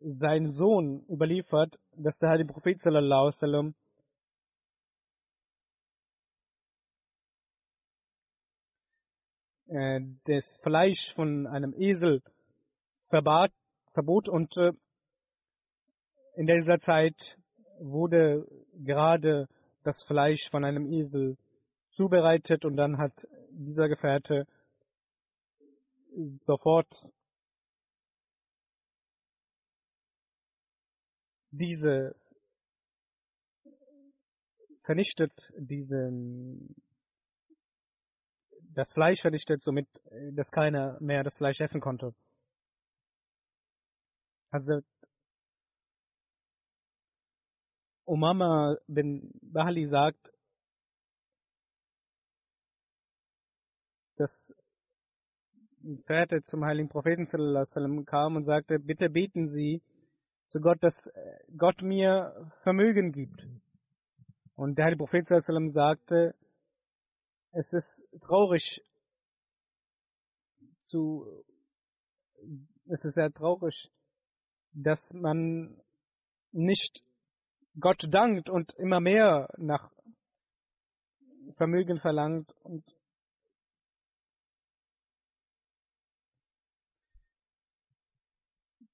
Sein 0.00 0.52
Sohn 0.52 1.04
überliefert, 1.06 1.78
dass 1.98 2.16
der 2.16 2.30
Heilige 2.30 2.50
Prophet 2.50 2.80
sallallahu 2.80 3.30
alaihi 3.42 3.74
äh, 9.68 10.00
das 10.24 10.58
Fleisch 10.62 11.12
von 11.14 11.46
einem 11.46 11.74
Esel 11.74 12.22
verbat, 13.10 13.52
verbot 13.92 14.30
und 14.30 14.56
äh, 14.56 14.72
in 16.34 16.46
dieser 16.46 16.80
Zeit 16.80 17.38
wurde 17.78 18.46
gerade 18.74 19.48
das 19.82 20.02
Fleisch 20.06 20.48
von 20.50 20.64
einem 20.64 20.86
Esel 20.86 21.36
zubereitet 21.92 22.64
und 22.64 22.76
dann 22.76 22.98
hat 22.98 23.12
dieser 23.50 23.88
Gefährte 23.88 24.46
sofort 26.44 26.88
diese 31.50 32.14
vernichtet, 34.84 35.32
diesen 35.58 36.74
das 38.74 38.90
Fleisch 38.94 39.20
vernichtet, 39.20 39.62
somit 39.62 39.86
dass 40.32 40.50
keiner 40.50 40.98
mehr 41.00 41.22
das 41.22 41.36
Fleisch 41.36 41.60
essen 41.60 41.80
konnte. 41.80 42.14
Also 44.50 44.80
Umama 48.04 48.76
bin 48.86 49.30
Bahali 49.42 49.86
sagt, 49.86 50.32
dass 54.16 54.54
Gefährte 55.82 56.42
zum 56.42 56.64
heiligen 56.64 56.88
Propheten 56.88 57.26
sallam, 57.26 58.04
kam 58.04 58.36
und 58.36 58.44
sagte, 58.44 58.78
bitte 58.78 59.10
beten 59.10 59.48
Sie 59.48 59.82
zu 60.48 60.60
Gott, 60.60 60.82
dass 60.82 60.94
Gott 61.56 61.82
mir 61.82 62.52
Vermögen 62.62 63.12
gibt. 63.12 63.42
Und 64.54 64.76
der 64.76 64.84
heilige 64.86 64.98
Prophet 64.98 65.26
sallam, 65.26 65.70
sagte, 65.70 66.34
es 67.52 67.72
ist 67.72 68.04
traurig 68.20 68.82
zu, 70.84 71.44
es 72.86 73.04
ist 73.04 73.14
sehr 73.14 73.32
traurig, 73.32 73.90
dass 74.72 75.00
man 75.12 75.80
nicht 76.52 77.02
Gott 77.80 78.04
dankt 78.10 78.50
und 78.50 78.72
immer 78.74 79.00
mehr 79.00 79.48
nach 79.56 79.90
Vermögen 81.56 82.00
verlangt 82.00 82.52
und 82.64 82.84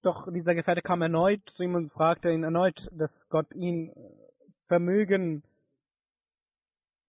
doch 0.03 0.29
dieser 0.33 0.55
Gefährte 0.55 0.83
kam 0.83 1.03
erneut 1.03 1.43
zu 1.57 1.62
ihm 1.64 1.74
und 1.74 1.93
fragte 1.93 2.31
ihn 2.31 2.45
erneut, 2.45 2.89
dass 2.93 3.11
Gott 3.29 3.53
ihm 3.55 3.93
Vermögen 4.66 5.43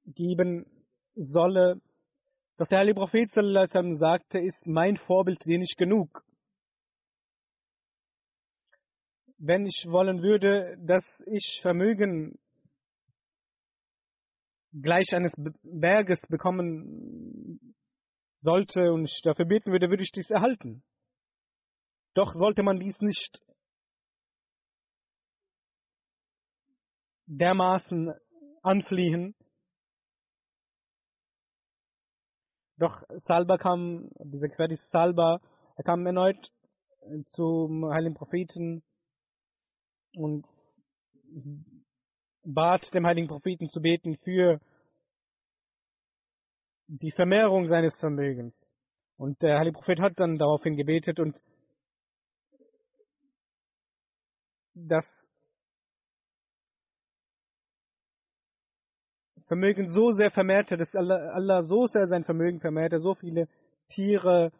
geben 0.05 0.65
solle. 1.15 1.81
Doch 2.57 2.67
der 2.67 2.79
heilige 2.79 2.99
Prophet 2.99 3.31
sagte, 3.31 4.39
ist 4.39 4.65
mein 4.65 4.97
Vorbild 4.97 5.45
dir 5.45 5.59
nicht 5.59 5.77
genug. 5.77 6.23
Wenn 9.41 9.65
ich 9.65 9.85
wollen 9.87 10.21
würde, 10.21 10.77
dass 10.85 11.05
ich 11.25 11.59
Vermögen 11.61 12.37
gleich 14.73 15.13
eines 15.13 15.33
Berges 15.63 16.21
bekommen 16.27 17.73
sollte 18.41 18.91
und 18.91 19.05
ich 19.05 19.21
dafür 19.23 19.45
beten 19.45 19.71
würde, 19.71 19.89
würde 19.89 20.03
ich 20.03 20.11
dies 20.11 20.29
erhalten. 20.29 20.83
Doch 22.15 22.33
sollte 22.33 22.63
man 22.63 22.81
dies 22.81 22.99
nicht 22.99 23.41
dermaßen 27.27 28.11
anfliehen. 28.61 29.35
Doch 32.77 33.03
Salba 33.19 33.57
kam, 33.57 34.09
dieser 34.19 34.49
Querdis 34.49 34.85
Salba, 34.89 35.39
er 35.77 35.83
kam 35.85 36.05
erneut 36.05 36.51
zum 37.29 37.85
heiligen 37.89 38.15
Propheten 38.15 38.83
und 40.15 40.45
bat 42.43 42.93
dem 42.93 43.05
heiligen 43.05 43.27
Propheten 43.27 43.69
zu 43.69 43.81
beten 43.81 44.17
für 44.23 44.59
die 46.87 47.11
Vermehrung 47.11 47.67
seines 47.67 47.97
Vermögens. 47.99 48.55
Und 49.17 49.41
der 49.41 49.59
heilige 49.59 49.77
Prophet 49.77 49.99
hat 49.99 50.19
dann 50.19 50.37
daraufhin 50.37 50.75
gebetet 50.75 51.19
und 51.19 51.37
das 54.73 55.05
Vermögen 59.47 59.89
so 59.89 60.11
sehr 60.11 60.31
vermehrte, 60.31 60.77
dass 60.77 60.95
Allah, 60.95 61.31
Allah 61.33 61.63
so 61.63 61.85
sehr 61.87 62.07
sein 62.07 62.23
Vermögen 62.23 62.59
vermehrte, 62.59 62.99
so 63.01 63.15
viele 63.15 63.47
Tiere 63.89 64.51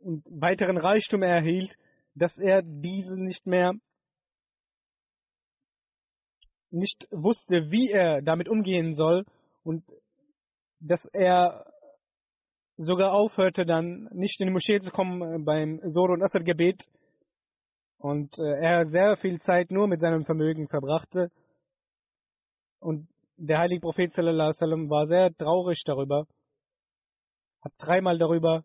und 0.00 0.24
weiteren 0.26 0.76
Reichtum 0.76 1.22
erhielt, 1.22 1.76
dass 2.14 2.38
er 2.38 2.62
diese 2.62 3.20
nicht 3.20 3.46
mehr 3.46 3.74
nicht 6.70 7.08
wusste, 7.10 7.70
wie 7.70 7.90
er 7.90 8.22
damit 8.22 8.48
umgehen 8.48 8.94
soll 8.94 9.24
und 9.62 9.84
dass 10.80 11.04
er 11.12 11.64
sogar 12.76 13.12
aufhörte, 13.12 13.66
dann 13.66 14.08
nicht 14.12 14.40
in 14.40 14.46
die 14.46 14.52
Moschee 14.52 14.80
zu 14.80 14.90
kommen 14.90 15.44
beim 15.44 15.80
Sor 15.90 16.10
und 16.10 16.22
Asr 16.22 16.44
Gebet. 16.44 16.84
Und 17.98 18.38
äh, 18.38 18.60
er 18.60 18.88
sehr 18.88 19.16
viel 19.16 19.40
Zeit 19.40 19.72
nur 19.72 19.88
mit 19.88 20.00
seinem 20.00 20.24
Vermögen 20.24 20.68
verbrachte. 20.68 21.30
Und 22.78 23.08
der 23.36 23.58
heilige 23.58 23.80
Prophet 23.80 24.14
sallallahu 24.14 24.52
alaihi 24.60 24.88
war 24.88 25.06
sehr 25.08 25.34
traurig 25.34 25.82
darüber, 25.84 26.26
hat 27.60 27.72
dreimal 27.78 28.18
darüber 28.18 28.64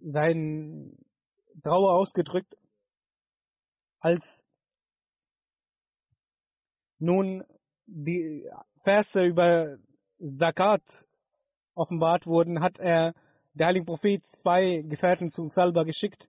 seinen 0.00 0.96
Trauer 1.62 1.94
ausgedrückt, 1.94 2.54
als 4.00 4.24
nun 6.98 7.44
die 7.86 8.48
Verse 8.82 9.24
über 9.24 9.78
Zakat 10.18 10.82
offenbart 11.74 12.26
wurden, 12.26 12.60
hat 12.60 12.78
er 12.78 13.14
der 13.54 13.68
heilige 13.68 13.86
Prophet 13.86 14.22
zwei 14.42 14.82
Gefährten 14.82 15.30
zu 15.30 15.48
Salba 15.48 15.84
geschickt. 15.84 16.28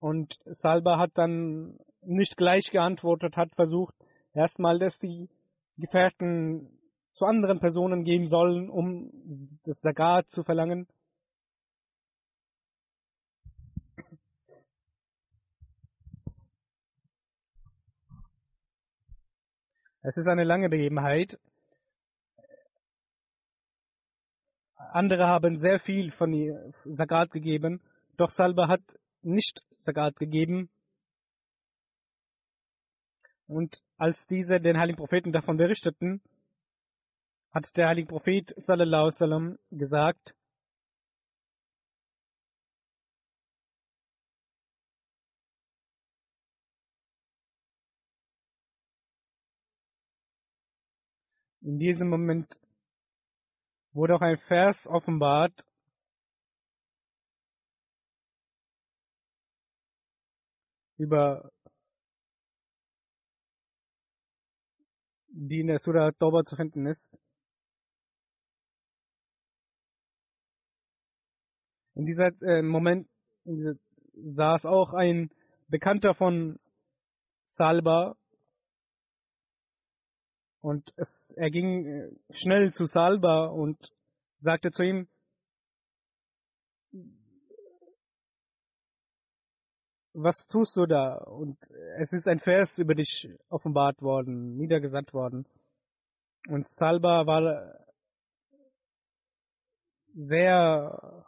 Und 0.00 0.38
Salba 0.44 0.98
hat 0.98 1.10
dann 1.14 1.78
nicht 2.02 2.36
gleich 2.36 2.70
geantwortet, 2.70 3.36
hat 3.36 3.54
versucht, 3.54 3.94
erstmal, 4.32 4.78
dass 4.78 4.98
die 4.98 5.28
Gefährten 5.76 6.78
zu 7.14 7.26
anderen 7.26 7.60
Personen 7.60 8.04
gehen 8.04 8.28
sollen, 8.28 8.70
um 8.70 9.58
das 9.64 9.78
Sagat 9.80 10.26
zu 10.30 10.42
verlangen. 10.42 10.86
Es 20.02 20.16
ist 20.16 20.28
eine 20.28 20.44
lange 20.44 20.68
Begebenheit. 20.70 21.38
Andere 24.76 25.26
haben 25.26 25.58
sehr 25.58 25.78
viel 25.80 26.10
von 26.12 26.32
Sagat 26.84 27.30
gegeben, 27.30 27.80
doch 28.16 28.30
Salba 28.30 28.66
hat 28.68 28.82
nicht 29.22 29.60
Sagat 29.82 30.16
gegeben. 30.16 30.70
Und 33.46 33.82
als 33.98 34.16
diese 34.28 34.60
den 34.60 34.78
heiligen 34.78 34.96
Propheten 34.96 35.32
davon 35.32 35.56
berichteten, 35.56 36.22
hat 37.52 37.76
der 37.76 37.88
heilige 37.88 38.08
Prophet 38.08 38.54
sallallahu 38.58 39.06
wasallam 39.06 39.58
gesagt, 39.70 40.34
in 51.62 51.78
diesem 51.78 52.08
Moment 52.08 52.48
wurde 53.92 54.14
auch 54.14 54.20
ein 54.20 54.38
Vers 54.48 54.86
offenbart, 54.86 55.64
über 60.96 61.50
die 65.28 65.60
in 65.60 65.68
der 65.68 65.78
Surah 65.78 66.12
Tauba 66.12 66.44
zu 66.44 66.56
finden 66.56 66.86
ist. 66.86 67.10
In 71.94 72.06
dieser 72.06 72.30
äh, 72.42 72.62
Moment 72.62 73.08
saß 74.14 74.64
auch 74.66 74.92
ein 74.92 75.30
Bekannter 75.68 76.14
von 76.14 76.58
Salba 77.56 78.16
und 80.60 80.92
es, 80.96 81.08
er 81.36 81.50
ging 81.50 81.86
äh, 81.86 82.10
schnell 82.30 82.72
zu 82.72 82.84
Salba 82.84 83.46
und 83.46 83.92
sagte 84.40 84.70
zu 84.70 84.82
ihm, 84.82 85.08
was 90.12 90.46
tust 90.48 90.76
du 90.76 90.86
da? 90.86 91.14
Und 91.14 91.58
es 91.98 92.12
ist 92.12 92.26
ein 92.26 92.40
Vers 92.40 92.78
über 92.78 92.94
dich 92.94 93.28
offenbart 93.48 94.02
worden, 94.02 94.56
niedergesandt 94.56 95.14
worden. 95.14 95.46
Und 96.48 96.68
Salba 96.70 97.26
war 97.26 97.86
sehr 100.14 101.26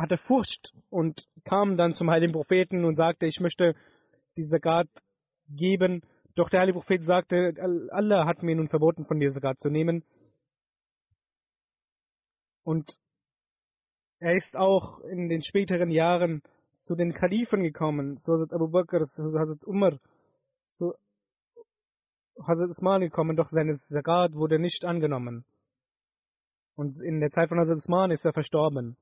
hatte 0.00 0.18
Furcht 0.18 0.72
und 0.88 1.28
kam 1.44 1.76
dann 1.76 1.94
zum 1.94 2.10
heiligen 2.10 2.32
Propheten 2.32 2.84
und 2.84 2.96
sagte, 2.96 3.26
ich 3.26 3.40
möchte 3.40 3.74
die 4.36 4.46
Zakat 4.46 4.88
geben. 5.48 6.02
Doch 6.34 6.48
der 6.48 6.60
heilige 6.60 6.78
Prophet 6.78 7.04
sagte, 7.04 7.54
Allah 7.90 8.26
hat 8.26 8.42
mir 8.42 8.56
nun 8.56 8.68
verboten, 8.68 9.04
von 9.04 9.18
dir 9.18 9.32
Zakat 9.32 9.60
zu 9.60 9.68
nehmen. 9.68 10.04
Und 12.62 12.98
er 14.20 14.36
ist 14.36 14.56
auch 14.56 15.00
in 15.00 15.28
den 15.28 15.42
späteren 15.42 15.90
Jahren 15.90 16.42
zu 16.84 16.94
den 16.94 17.12
Kalifen 17.12 17.62
gekommen, 17.62 18.18
zu 18.18 18.32
Hazrat 18.32 18.52
Abu 18.52 18.68
Bakr, 18.68 19.06
zu 19.06 19.38
Hazrat 19.38 19.64
Umar, 19.64 19.98
zu 20.68 20.92
Hazrat 22.46 22.68
Usman 22.68 23.00
gekommen, 23.00 23.36
doch 23.36 23.48
seine 23.48 23.76
Zakat 23.76 24.34
wurde 24.34 24.58
nicht 24.58 24.84
angenommen. 24.84 25.44
Und 26.76 27.00
in 27.00 27.20
der 27.20 27.30
Zeit 27.30 27.48
von 27.48 27.58
Hazrat 27.58 27.78
Usman 27.78 28.10
ist 28.10 28.24
er 28.24 28.32
verstorben. 28.32 28.96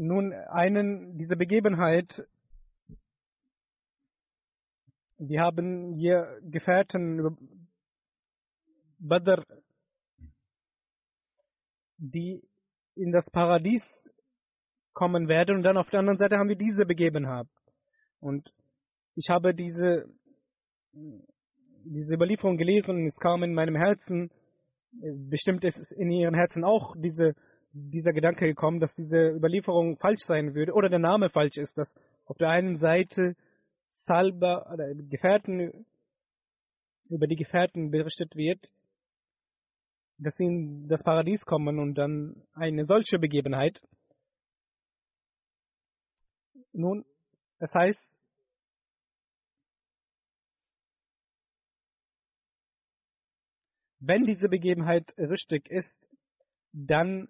Nun, 0.00 0.32
einen, 0.32 1.18
diese 1.18 1.36
Begebenheit, 1.36 2.24
wir 5.18 5.40
haben 5.40 5.94
hier 5.94 6.38
Gefährten 6.42 7.18
über 7.18 7.36
Badr, 9.00 9.42
die 11.96 12.40
in 12.94 13.10
das 13.10 13.28
Paradies 13.32 13.82
kommen 14.92 15.26
werden 15.26 15.56
und 15.56 15.62
dann 15.64 15.76
auf 15.76 15.90
der 15.90 15.98
anderen 15.98 16.18
Seite 16.18 16.36
haben 16.36 16.48
wir 16.48 16.56
diese 16.56 16.86
Begebenheit. 16.86 17.48
Und 18.20 18.52
ich 19.16 19.28
habe 19.30 19.52
diese, 19.52 20.08
diese 20.92 22.14
Überlieferung 22.14 22.56
gelesen 22.56 22.90
und 22.90 23.06
es 23.08 23.16
kam 23.16 23.42
in 23.42 23.52
meinem 23.52 23.74
Herzen, 23.74 24.30
bestimmt 25.28 25.64
ist 25.64 25.76
es 25.76 25.90
in 25.90 26.12
ihren 26.12 26.34
Herzen 26.34 26.62
auch 26.62 26.94
diese 26.96 27.34
dieser 27.90 28.12
Gedanke 28.12 28.46
gekommen, 28.46 28.80
dass 28.80 28.94
diese 28.94 29.30
Überlieferung 29.30 29.96
falsch 29.96 30.22
sein 30.24 30.54
würde 30.54 30.72
oder 30.72 30.88
der 30.88 30.98
Name 30.98 31.30
falsch 31.30 31.56
ist, 31.56 31.76
dass 31.76 31.94
auf 32.26 32.36
der 32.36 32.50
einen 32.50 32.76
Seite 32.76 33.36
Salba 33.90 34.70
oder 34.72 34.94
Gefährten 34.94 35.86
über 37.08 37.26
die 37.26 37.36
Gefährten 37.36 37.90
berichtet 37.90 38.36
wird, 38.36 38.60
dass 40.18 40.36
sie 40.36 40.44
in 40.44 40.88
das 40.88 41.02
Paradies 41.02 41.44
kommen 41.44 41.78
und 41.78 41.94
dann 41.94 42.42
eine 42.54 42.84
solche 42.84 43.18
Begebenheit. 43.18 43.80
Nun, 46.72 47.04
das 47.58 47.72
heißt, 47.74 48.10
wenn 54.00 54.24
diese 54.24 54.48
Begebenheit 54.48 55.12
richtig 55.18 55.68
ist, 55.70 56.06
dann 56.72 57.28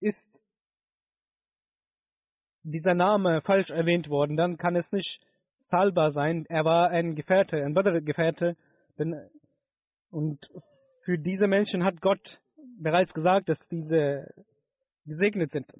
ist 0.00 0.26
dieser 2.62 2.94
Name 2.94 3.40
falsch 3.42 3.70
erwähnt 3.70 4.08
worden, 4.08 4.36
dann 4.36 4.56
kann 4.56 4.76
es 4.76 4.92
nicht 4.92 5.20
Salba 5.70 6.10
sein. 6.10 6.46
Er 6.48 6.64
war 6.64 6.90
ein 6.90 7.14
Gefährte, 7.14 7.64
ein 7.64 7.74
Badr-Gefährte. 7.74 8.56
Und 10.10 10.50
für 11.04 11.18
diese 11.18 11.46
Menschen 11.46 11.84
hat 11.84 12.00
Gott 12.00 12.40
bereits 12.80 13.14
gesagt, 13.14 13.48
dass 13.48 13.58
diese 13.68 14.32
gesegnet 15.06 15.52
sind. 15.52 15.72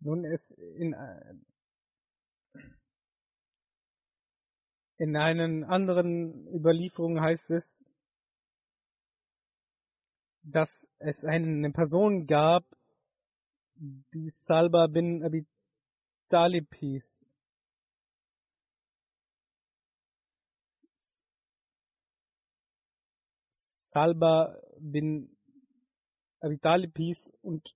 Nun 0.00 0.24
ist 0.24 0.50
in, 0.52 0.94
in 4.98 5.16
einen 5.16 5.64
anderen 5.64 6.46
Überlieferungen 6.54 7.20
heißt 7.20 7.50
es, 7.50 7.76
dass 10.42 10.70
es 10.98 11.24
eine 11.24 11.70
Person 11.72 12.26
gab, 12.26 12.64
die 13.74 14.30
Salba 14.46 14.86
bin 14.86 15.22
Abi 15.24 15.46
Talib 16.28 16.74
hieß. 16.74 17.04
Salba 23.92 24.56
bin 24.78 25.36
Abi 26.40 26.58
Talib 26.58 26.96
hieß 26.96 27.32
und 27.42 27.74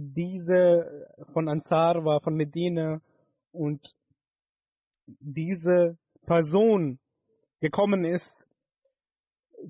diese 0.00 1.08
von 1.32 1.48
Ansar 1.48 2.04
war 2.04 2.20
von 2.20 2.34
Medina 2.36 3.00
und 3.50 3.80
diese 5.06 5.98
Person 6.24 7.00
gekommen 7.60 8.04
ist 8.04 8.46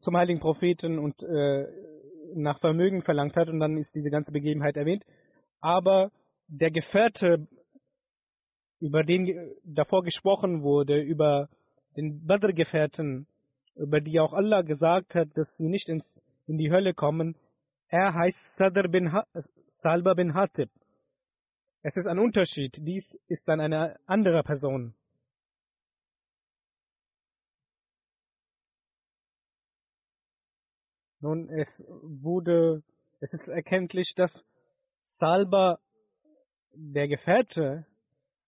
zum 0.03 0.19
heiligen 0.19 0.41
Propheten 0.41 0.99
und 0.99 1.23
äh, 1.23 1.67
nach 2.35 2.61
Vermögen 2.61 3.03
verlangt 3.03 3.37
hat 3.37 3.49
und 3.49 3.59
dann 3.59 3.79
ist 3.79 3.95
diese 3.95 4.11
ganze 4.11 4.31
Begebenheit 4.31 4.77
erwähnt. 4.77 5.03
Aber 5.61 6.11
der 6.47 6.71
Gefährte, 6.71 7.49
über 8.81 9.05
den 9.05 9.55
davor 9.65 10.03
gesprochen 10.03 10.63
wurde, 10.63 11.01
über 11.01 11.49
den 11.97 12.27
Badr-Gefährten, 12.27 13.27
über 13.77 14.03
die 14.03 14.21
auch 14.21 14.35
Allah 14.35 14.61
gesagt 14.61 15.15
hat, 15.15 15.29
dass 15.35 15.57
sie 15.57 15.69
nicht 15.69 15.89
ins, 15.89 16.23
in 16.47 16.59
die 16.59 16.71
Hölle 16.71 16.93
kommen, 16.93 17.35
er 17.89 18.13
heißt 18.13 18.57
Sadr 18.59 18.89
bin, 18.89 19.13
ha 19.13 19.25
Salba 19.79 20.15
bin 20.15 20.35
Hatib. 20.35 20.71
Es 21.83 21.97
ist 21.97 22.07
ein 22.07 22.19
Unterschied. 22.19 22.77
Dies 22.81 23.15
ist 23.29 23.47
dann 23.47 23.61
eine 23.61 23.99
andere 24.07 24.43
Person. 24.43 24.95
Nun, 31.21 31.49
es 31.49 31.69
wurde, 31.89 32.83
es 33.21 33.33
ist 33.33 33.49
erkenntlich, 33.49 34.15
dass 34.17 34.45
Salba, 35.17 35.79
der 36.73 37.09
Gefährte, 37.09 37.87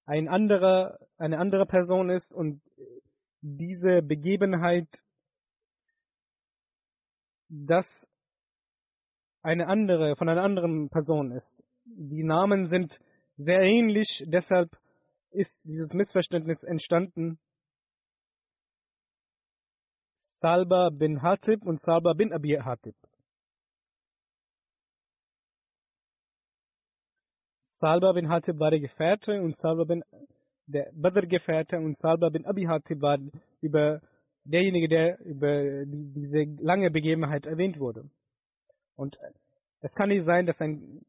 ein 0.06 0.28
anderer, 0.28 0.98
eine 1.16 1.38
andere 1.38 1.66
Person 1.66 2.10
ist 2.10 2.32
und 2.32 2.60
diese 3.40 4.02
Begebenheit, 4.02 4.88
das 7.48 7.86
eine 9.42 9.66
andere, 9.66 10.16
von 10.16 10.28
einer 10.28 10.42
anderen 10.42 10.88
Person 10.90 11.32
ist. 11.32 11.52
Die 11.84 12.22
Namen 12.22 12.68
sind 12.68 12.98
sehr 13.36 13.60
ähnlich, 13.60 14.24
deshalb 14.26 14.70
ist 15.30 15.56
dieses 15.64 15.94
Missverständnis 15.94 16.62
entstanden. 16.62 17.38
Salba 20.40 20.90
bin 20.90 21.22
Hatib 21.22 21.64
und 21.64 21.80
Salba 21.82 22.14
bin 22.14 22.32
Abi 22.32 22.58
Hatib. 22.62 22.94
Salba 27.80 28.12
bin 28.12 28.28
Hatib 28.28 28.58
war 28.58 28.70
der 28.70 28.80
Gefährte 28.80 29.40
und 29.40 29.56
Salba 29.56 29.84
bin 29.84 30.02
der 30.66 30.90
Badr-Gefährte 30.94 31.78
und 31.78 31.98
Salba 31.98 32.28
bin 32.28 32.46
Abi 32.46 32.64
Hatib 32.64 33.00
war 33.00 33.18
über 33.60 34.00
derjenige, 34.44 34.88
der 34.88 35.20
über 35.20 35.84
die, 35.86 36.12
diese 36.12 36.44
lange 36.62 36.90
Begebenheit 36.90 37.46
erwähnt 37.46 37.78
wurde. 37.78 38.10
Und 39.00 39.16
es 39.80 39.94
kann 39.94 40.10
nicht 40.10 40.26
sein, 40.26 40.44
dass 40.44 40.60
ein 40.60 41.00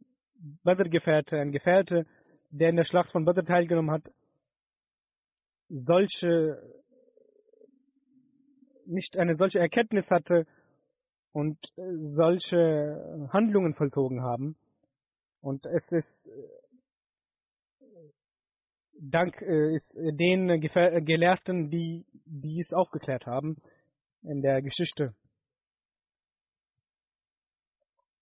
Badr-Gefährte, 0.64 1.38
ein 1.38 1.52
Gefährte, 1.52 2.06
der 2.50 2.70
in 2.70 2.78
der 2.78 2.86
Schlacht 2.86 3.12
von 3.12 3.26
Badr 3.26 3.44
teilgenommen 3.44 3.92
hat, 3.92 4.10
solche 5.68 6.58
nicht 8.86 9.18
eine 9.18 9.36
solche 9.36 9.60
Erkenntnis 9.60 10.10
hatte 10.10 10.48
und 11.34 11.58
solche 11.76 13.28
Handlungen 13.34 13.74
vollzogen 13.74 14.22
haben. 14.22 14.56
Und 15.42 15.66
es 15.66 15.92
ist 15.92 16.30
dank 19.02 19.42
äh, 19.42 19.76
ist 19.76 19.94
den 19.98 20.62
Gelehrten, 20.62 21.70
die 21.70 22.06
dies 22.26 22.72
aufgeklärt 22.72 23.26
haben 23.26 23.62
in 24.22 24.42
der 24.42 24.62
Geschichte. 24.62 25.14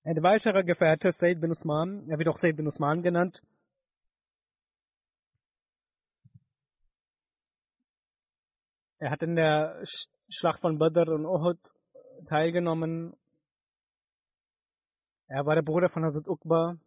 Ein 0.10 0.24
weiterer 0.24 0.64
Gefährte, 0.64 1.12
Said 1.12 1.40
bin 1.40 1.52
Usman, 1.52 2.10
er 2.10 2.18
wird 2.18 2.30
auch 2.30 2.38
Said 2.38 2.58
bin 2.58 2.68
Usman 2.68 3.04
genannt, 3.04 3.44
er 8.98 9.12
hat 9.12 9.22
in 9.22 9.36
der 9.36 9.84
Schlacht 10.28 10.62
von 10.62 10.80
Badr 10.80 11.14
und 11.14 11.28
Uhud 11.28 11.60
teilgenommen. 12.28 13.16
Er 15.28 15.46
war 15.46 15.54
der 15.54 15.62
Bruder 15.62 15.90
von 15.90 16.04
Hazrat 16.04 16.28
Uqba. 16.28 16.80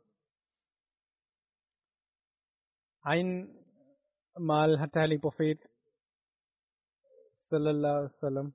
Einmal 3.03 4.81
hat 4.81 4.97
der 4.97 5.03
Heilige 5.03 5.21
Prophet 5.21 5.61
sallallahu 7.51 8.11
alaihi 8.21 8.53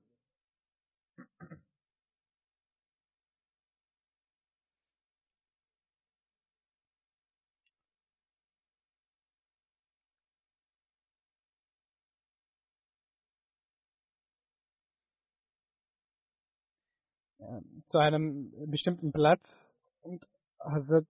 zu 17.88 17.98
einem 17.98 18.52
bestimmten 18.70 19.12
Platz 19.12 19.76
und 20.02 20.26
Hazrat, 20.60 21.06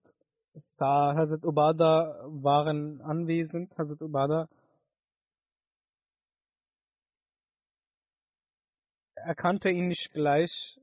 Sa, 0.53 1.13
Hazrat 1.15 1.45
Ubada 1.45 2.25
waren 2.27 3.01
anwesend. 3.01 3.77
Hazrat 3.77 4.01
Ubada 4.01 4.49
erkannte 9.15 9.69
ihn 9.69 9.87
nicht 9.87 10.11
gleich 10.13 10.79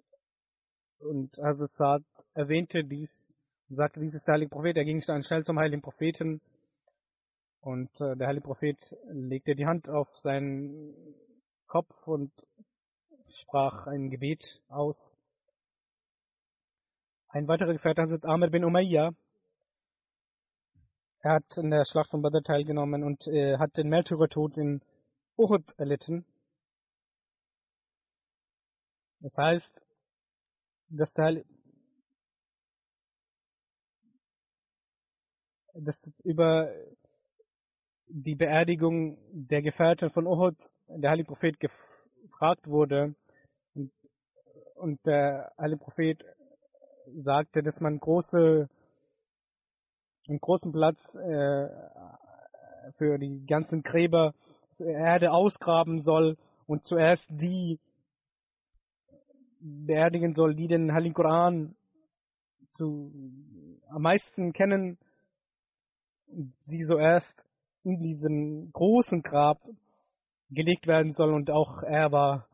und 0.98 1.36
Hazrat 1.38 1.74
Saad 1.74 2.04
erwähnte 2.34 2.84
dies, 2.84 3.36
sagte, 3.68 4.00
dies 4.00 4.14
ist 4.14 4.26
der 4.26 4.34
heilige 4.34 4.50
Prophet. 4.50 4.76
Er 4.76 4.84
ging 4.84 5.00
schnell 5.00 5.44
zum 5.44 5.58
heiligen 5.58 5.82
Propheten 5.82 6.40
und 7.60 7.90
äh, 8.00 8.16
der 8.16 8.28
heilige 8.28 8.46
Prophet 8.46 8.78
legte 9.10 9.54
die 9.54 9.66
Hand 9.66 9.88
auf 9.88 10.08
seinen 10.18 10.94
Kopf 11.66 12.06
und 12.06 12.30
sprach 13.30 13.86
ein 13.86 14.10
Gebet 14.10 14.62
aus. 14.68 15.15
Ein 17.36 17.48
weiterer 17.48 17.74
Gefährte 17.74 18.00
ist 18.14 18.24
Amr 18.24 18.48
bin 18.48 18.64
Umayya. 18.64 19.12
Er 21.20 21.32
hat 21.34 21.58
in 21.58 21.68
der 21.70 21.84
Schlacht 21.84 22.08
von 22.08 22.22
Badr 22.22 22.42
teilgenommen 22.42 23.04
und 23.04 23.26
äh, 23.26 23.58
hat 23.58 23.76
den 23.76 23.90
Märtyrertod 23.90 24.56
in 24.56 24.80
Uhud 25.36 25.70
erlitten. 25.76 26.24
Das 29.20 29.36
heißt, 29.36 29.82
dass 30.88 31.12
der 31.12 31.44
dass 35.74 36.00
über 36.24 36.72
die 38.06 38.34
Beerdigung 38.34 39.18
der 39.30 39.60
Gefährten 39.60 40.08
von 40.08 40.26
Uhud 40.26 40.56
der 40.88 41.10
Heilige 41.10 41.28
Prophet 41.28 41.60
gefragt 41.60 42.66
wurde 42.66 43.14
und 44.76 45.04
der 45.04 45.52
Heilige 45.58 45.84
Prophet 45.84 46.24
sagte, 47.22 47.62
dass 47.62 47.80
man 47.80 47.98
große, 47.98 48.68
einen 50.28 50.40
großen 50.40 50.72
Platz 50.72 51.14
äh, 51.14 51.68
für 52.98 53.18
die 53.18 53.44
ganzen 53.46 53.82
Gräber 53.82 54.34
Erde 54.78 55.32
ausgraben 55.32 56.02
soll 56.02 56.36
und 56.66 56.84
zuerst 56.86 57.26
die 57.30 57.78
beerdigen 59.60 60.34
soll, 60.34 60.54
die 60.54 60.68
den 60.68 60.92
Heiligen 60.92 61.14
Koran 61.14 61.74
zu, 62.76 63.10
am 63.88 64.02
meisten 64.02 64.52
kennen, 64.52 64.98
sie 66.26 66.84
zuerst 66.86 67.42
in 67.84 68.00
diesen 68.00 68.72
großen 68.72 69.22
Grab 69.22 69.58
gelegt 70.50 70.86
werden 70.86 71.12
soll 71.12 71.32
und 71.32 71.50
auch 71.50 71.82
er 71.82 72.12
war, 72.12 72.48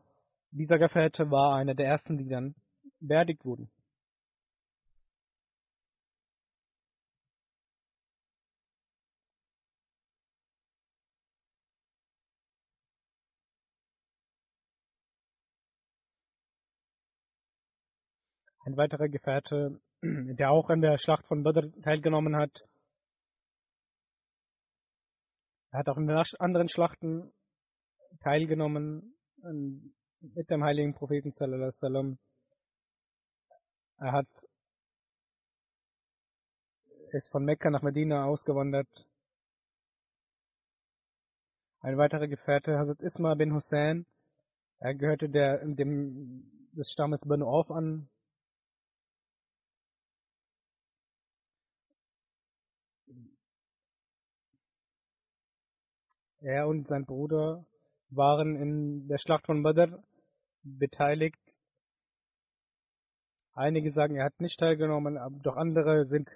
dieser 0.51 0.77
Gefährte 0.77 1.29
war 1.31 1.55
einer 1.55 1.75
der 1.75 1.87
ersten, 1.87 2.17
die 2.17 2.29
dann 2.29 2.55
beerdigt 2.99 3.43
wurden. 3.43 3.69
Ein 18.65 18.77
weiterer 18.77 19.09
Gefährte, 19.09 19.81
der 20.01 20.51
auch 20.51 20.69
an 20.69 20.81
der 20.81 20.97
Schlacht 20.97 21.25
von 21.27 21.43
Badr 21.43 21.69
teilgenommen 21.81 22.35
hat, 22.35 22.63
er 25.71 25.79
hat 25.79 25.89
auch 25.89 25.97
in 25.97 26.09
anderen 26.09 26.69
Schlachten 26.69 27.33
teilgenommen 28.21 29.15
mit 30.21 30.49
dem 30.49 30.63
heiligen 30.63 30.93
Propheten 30.93 31.33
wasallam. 31.35 32.19
Er 33.97 34.11
hat 34.11 34.27
ist 37.11 37.31
von 37.31 37.43
Mekka 37.43 37.69
nach 37.69 37.81
Medina 37.81 38.25
ausgewandert. 38.25 38.87
Ein 41.81 41.97
weiterer 41.97 42.27
Gefährte, 42.27 42.77
Hazrat 42.77 43.01
Isma 43.01 43.35
bin 43.35 43.53
Hussein, 43.53 44.05
er 44.79 44.95
gehörte 44.95 45.29
der, 45.29 45.65
dem, 45.65 46.69
des 46.71 46.91
Stammes 46.91 47.21
Banu 47.27 47.45
Auf 47.45 47.69
an. 47.69 48.09
Er 56.43 56.67
und 56.67 56.89
sein 56.89 57.05
Bruder 57.05 57.65
waren 58.09 58.57
in 58.57 59.07
der 59.07 59.17
Schlacht 59.17 59.45
von 59.45 59.63
Badr 59.63 60.03
beteiligt. 60.61 61.41
Einige 63.53 63.93
sagen, 63.93 64.17
er 64.17 64.25
hat 64.25 64.41
nicht 64.41 64.59
teilgenommen, 64.59 65.17
doch 65.41 65.55
andere 65.55 66.05
sind 66.05 66.29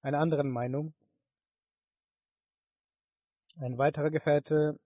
einer 0.00 0.20
anderen 0.20 0.48
Meinung. 0.48 0.94
Ein 3.56 3.78
weiterer 3.78 4.10
Gefährte, 4.10 4.78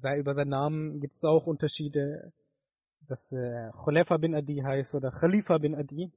sei 0.00 0.18
über 0.18 0.34
seinen 0.34 0.48
Namen 0.48 1.00
gibt 1.00 1.16
es 1.16 1.24
auch 1.24 1.46
Unterschiede, 1.46 2.32
dass 3.08 3.30
er 3.30 3.72
Khalifa 3.84 4.16
bin 4.16 4.34
Adi 4.34 4.62
heißt 4.64 4.94
oder 4.94 5.10
Khalifa 5.10 5.58
bin 5.58 5.74
Adi. 5.74 6.10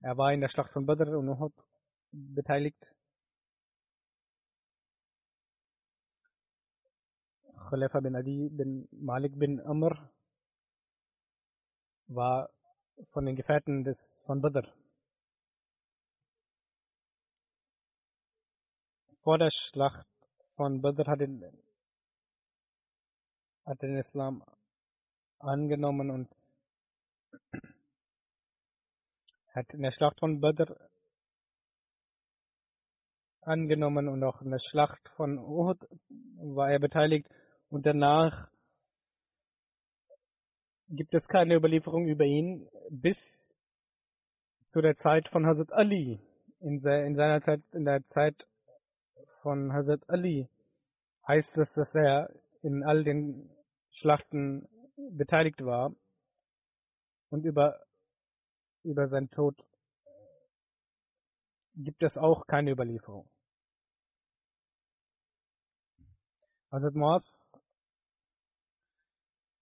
Er 0.00 0.16
war 0.16 0.32
in 0.32 0.40
der 0.40 0.48
Schlacht 0.48 0.72
von 0.72 0.86
Badr 0.86 1.16
und 1.16 1.28
Uhud 1.28 1.52
beteiligt. 2.10 2.96
Khalifa 7.72 8.00
bin 8.04 8.14
Adi 8.14 8.50
bin 8.50 8.86
Malik 8.92 9.32
bin 9.40 9.58
Amr 9.60 9.92
war 12.08 12.50
von 13.12 13.24
den 13.24 13.34
Gefährten 13.34 13.82
des, 13.82 13.98
von 14.26 14.42
Badr. 14.42 14.68
Vor 19.22 19.38
der 19.38 19.48
Schlacht 19.50 20.06
von 20.56 20.82
Badr 20.82 21.10
hat, 21.10 21.20
den, 21.20 21.40
hat 23.64 23.80
den 23.80 23.96
Islam 23.96 24.44
angenommen 25.38 26.10
und 26.10 26.28
hat 29.54 29.72
in 29.72 29.80
der 29.80 29.92
Schlacht 29.92 30.20
von 30.20 30.40
Badr 30.42 30.76
angenommen 33.40 34.08
und 34.08 34.22
auch 34.24 34.42
in 34.42 34.50
der 34.50 34.60
Schlacht 34.60 35.08
von 35.16 35.38
Uhud 35.38 35.78
war 36.54 36.70
er 36.70 36.78
beteiligt 36.78 37.26
und 37.72 37.86
danach 37.86 38.50
gibt 40.90 41.14
es 41.14 41.26
keine 41.26 41.54
Überlieferung 41.54 42.06
über 42.06 42.24
ihn 42.24 42.68
bis 42.90 43.16
zu 44.66 44.82
der 44.82 44.96
Zeit 44.96 45.26
von 45.28 45.46
Hazrat 45.46 45.72
Ali. 45.72 46.20
In, 46.60 46.80
se 46.80 46.94
in 47.06 47.16
seiner 47.16 47.40
Zeit, 47.40 47.62
in 47.72 47.86
der 47.86 48.06
Zeit 48.10 48.46
von 49.40 49.72
Hazrat 49.72 50.06
Ali 50.06 50.50
heißt 51.26 51.56
es, 51.56 51.72
dass 51.72 51.94
er 51.94 52.28
in 52.60 52.84
all 52.84 53.04
den 53.04 53.50
Schlachten 53.90 54.68
beteiligt 55.12 55.64
war 55.64 55.96
und 57.30 57.46
über, 57.46 57.80
über 58.82 59.08
seinen 59.08 59.30
Tod 59.30 59.56
gibt 61.74 62.02
es 62.02 62.18
auch 62.18 62.46
keine 62.46 62.70
Überlieferung. 62.70 63.26
Hazrat 66.70 66.94
Moaz, 66.94 67.51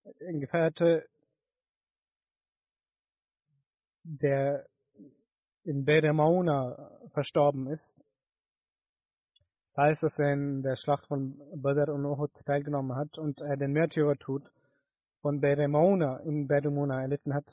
Gefährte, 0.04 1.06
der 4.04 4.66
in 5.64 5.84
Bere 5.84 6.12
Mauna 6.12 6.90
verstorben 7.12 7.66
ist. 7.68 7.94
Das 9.74 9.84
heißt, 9.84 10.02
dass 10.02 10.18
er 10.18 10.32
in 10.32 10.62
der 10.62 10.76
Schlacht 10.76 11.06
von 11.06 11.38
Badr 11.54 11.92
und 11.92 12.04
Uhud 12.04 12.32
teilgenommen 12.44 12.96
hat 12.96 13.18
und 13.18 13.40
er 13.40 13.56
den 13.56 13.72
Märtyrertod 13.72 14.50
von 15.20 15.40
Bere 15.40 15.68
Mauna 15.68 16.18
in 16.20 16.48
Bere 16.48 16.70
Mauna 16.70 17.02
erlitten 17.02 17.34
hat. 17.34 17.46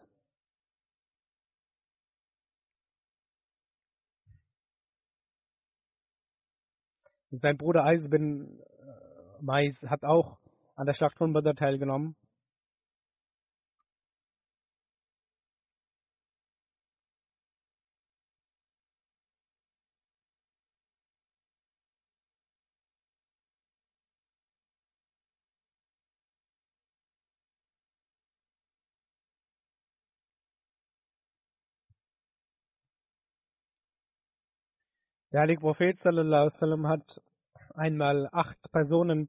Sein 7.29 7.57
Bruder 7.57 7.83
Eis 7.83 8.09
bin 8.09 8.63
Mais 9.41 9.75
hat 9.83 10.03
auch 10.03 10.39
an 10.75 10.87
der 10.87 10.93
Schlacht 10.93 11.17
von 11.17 11.33
Badr 11.33 11.53
teilgenommen. 11.53 12.15
Der 35.33 35.41
heilige 35.41 35.59
Prophet 35.59 35.99
sallallahu 35.99 36.45
wasallam 36.45 36.87
hat 36.87 37.21
einmal 37.75 38.29
acht 38.31 38.57
Personen 38.71 39.27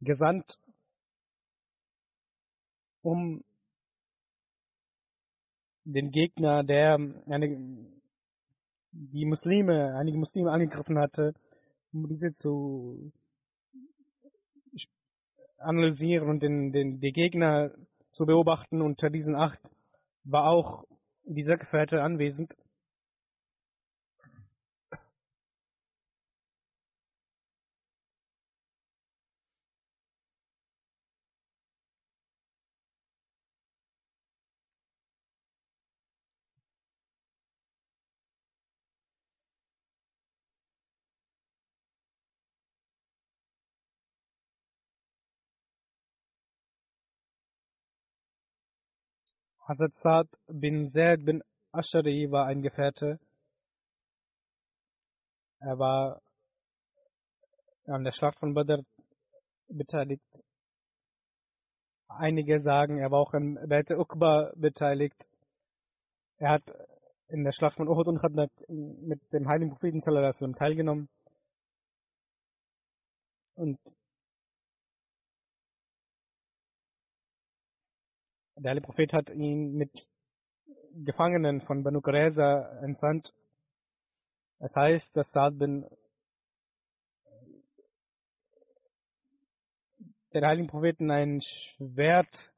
gesandt, 0.00 0.58
um 3.02 3.42
den 5.84 6.12
Gegner, 6.12 6.62
der 6.62 6.94
eine, 6.94 7.90
die 8.92 9.24
Muslime, 9.24 9.96
einige 9.96 10.18
Muslime 10.18 10.52
angegriffen 10.52 10.98
hatte, 11.00 11.34
um 11.92 12.06
diese 12.06 12.32
zu 12.34 13.12
analysieren 15.58 16.28
und 16.28 16.44
den, 16.44 16.70
den, 16.70 17.00
die 17.00 17.12
Gegner 17.12 17.72
zu 18.12 18.24
beobachten. 18.24 18.82
Unter 18.82 19.10
diesen 19.10 19.34
acht 19.34 19.60
war 20.22 20.44
auch 20.44 20.84
dieser 21.24 21.56
Gefährte 21.56 22.02
anwesend. 22.02 22.54
Hazrat 49.70 49.96
Saad 49.98 50.28
bin 50.48 50.90
Zaid 50.90 51.24
bin 51.24 51.44
Ashari 51.70 52.28
war 52.28 52.46
ein 52.46 52.60
Gefährte. 52.60 53.20
Er 55.60 55.78
war 55.78 56.20
an 57.86 58.02
der 58.02 58.10
Schlacht 58.10 58.40
von 58.40 58.52
Badr 58.52 58.82
beteiligt. 59.68 60.42
Einige 62.08 62.60
sagen, 62.60 62.98
er 62.98 63.12
war 63.12 63.20
auch 63.20 63.32
in 63.32 63.60
Beit 63.68 63.92
Uqba 63.92 64.50
beteiligt. 64.56 65.28
Er 66.38 66.50
hat 66.50 66.64
in 67.28 67.44
der 67.44 67.52
Schlacht 67.52 67.76
von 67.76 67.86
Uhud 67.86 68.08
und 68.08 68.18
Khandaq 68.18 68.50
mit 68.66 69.20
dem 69.32 69.46
heiligen 69.46 69.70
Propheten 69.70 70.00
teilgenommen. 70.56 71.08
Und 73.54 73.78
der 78.62 78.70
heilige 78.70 78.86
Prophet 78.86 79.12
hat 79.12 79.30
ihn 79.30 79.72
mit 79.72 79.90
Gefangenen 81.04 81.62
von 81.62 81.82
Banu 81.82 82.00
Qurayza 82.02 82.80
entsandt. 82.82 83.32
Es 84.58 84.74
heißt, 84.76 85.16
dass 85.16 85.30
Saad 85.32 85.58
bin 85.58 85.86
der 90.34 90.46
heiligen 90.46 90.68
Propheten 90.68 91.10
ein 91.10 91.40
Schwert 91.40 92.52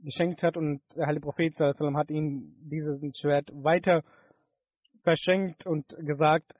geschenkt 0.00 0.42
hat 0.42 0.56
und 0.56 0.82
der 0.96 1.06
heilige 1.06 1.24
Prophet 1.24 1.58
hat 1.60 2.10
ihm 2.10 2.54
dieses 2.68 3.00
Schwert 3.16 3.48
weiter 3.52 4.02
verschenkt 5.02 5.66
und 5.66 5.88
gesagt, 6.00 6.52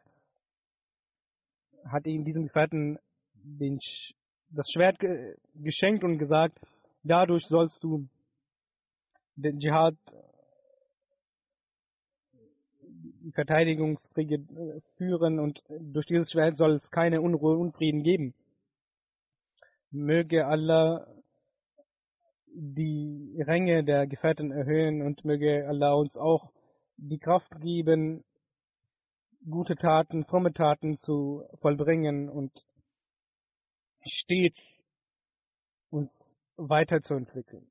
hat 1.85 2.07
ihm 2.07 2.25
diesen 2.25 2.45
Gefährten 2.45 2.99
den, 3.35 3.79
das 4.51 4.71
Schwert 4.73 4.99
geschenkt 5.55 6.05
und 6.05 6.19
gesagt, 6.19 6.59
dadurch 7.03 7.45
sollst 7.47 7.83
du 7.83 8.09
den 9.37 9.59
Dschihad, 9.59 9.97
die 13.27 13.33
Verteidigungskriege 13.33 14.45
führen 14.97 15.39
und 15.39 15.63
durch 15.69 16.07
dieses 16.07 16.31
Schwert 16.31 16.57
soll 16.57 16.77
es 16.77 16.91
keine 16.91 17.21
Unruhe 17.21 17.55
und 17.55 17.69
Unfrieden 17.69 18.03
geben. 18.03 18.35
Möge 19.91 20.47
Allah 20.47 21.07
die 22.49 23.43
Ränge 23.47 23.85
der 23.85 24.07
Gefährten 24.07 24.51
erhöhen 24.51 25.03
und 25.03 25.25
möge 25.25 25.69
Allah 25.69 25.93
uns 25.93 26.17
auch 26.17 26.51
die 26.97 27.19
Kraft 27.19 27.61
geben, 27.61 28.25
gute 29.49 29.77
Taten, 29.77 30.25
fromme 30.25 30.53
Taten 30.53 30.97
zu 30.97 31.45
vollbringen 31.61 32.31
und 32.31 32.65
stets 34.01 34.85
uns 35.91 36.37
weiterzuentwickeln. 36.57 37.71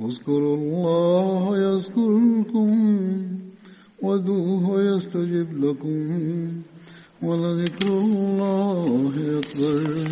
اذكروا 0.00 0.56
الله 0.56 1.58
يذكركم 1.58 2.70
وادعوه 4.02 4.82
يستجب 4.82 5.64
لكم 5.64 6.52
ولذكر 7.22 7.88
الله 7.88 9.12
أكبر. 9.38 10.08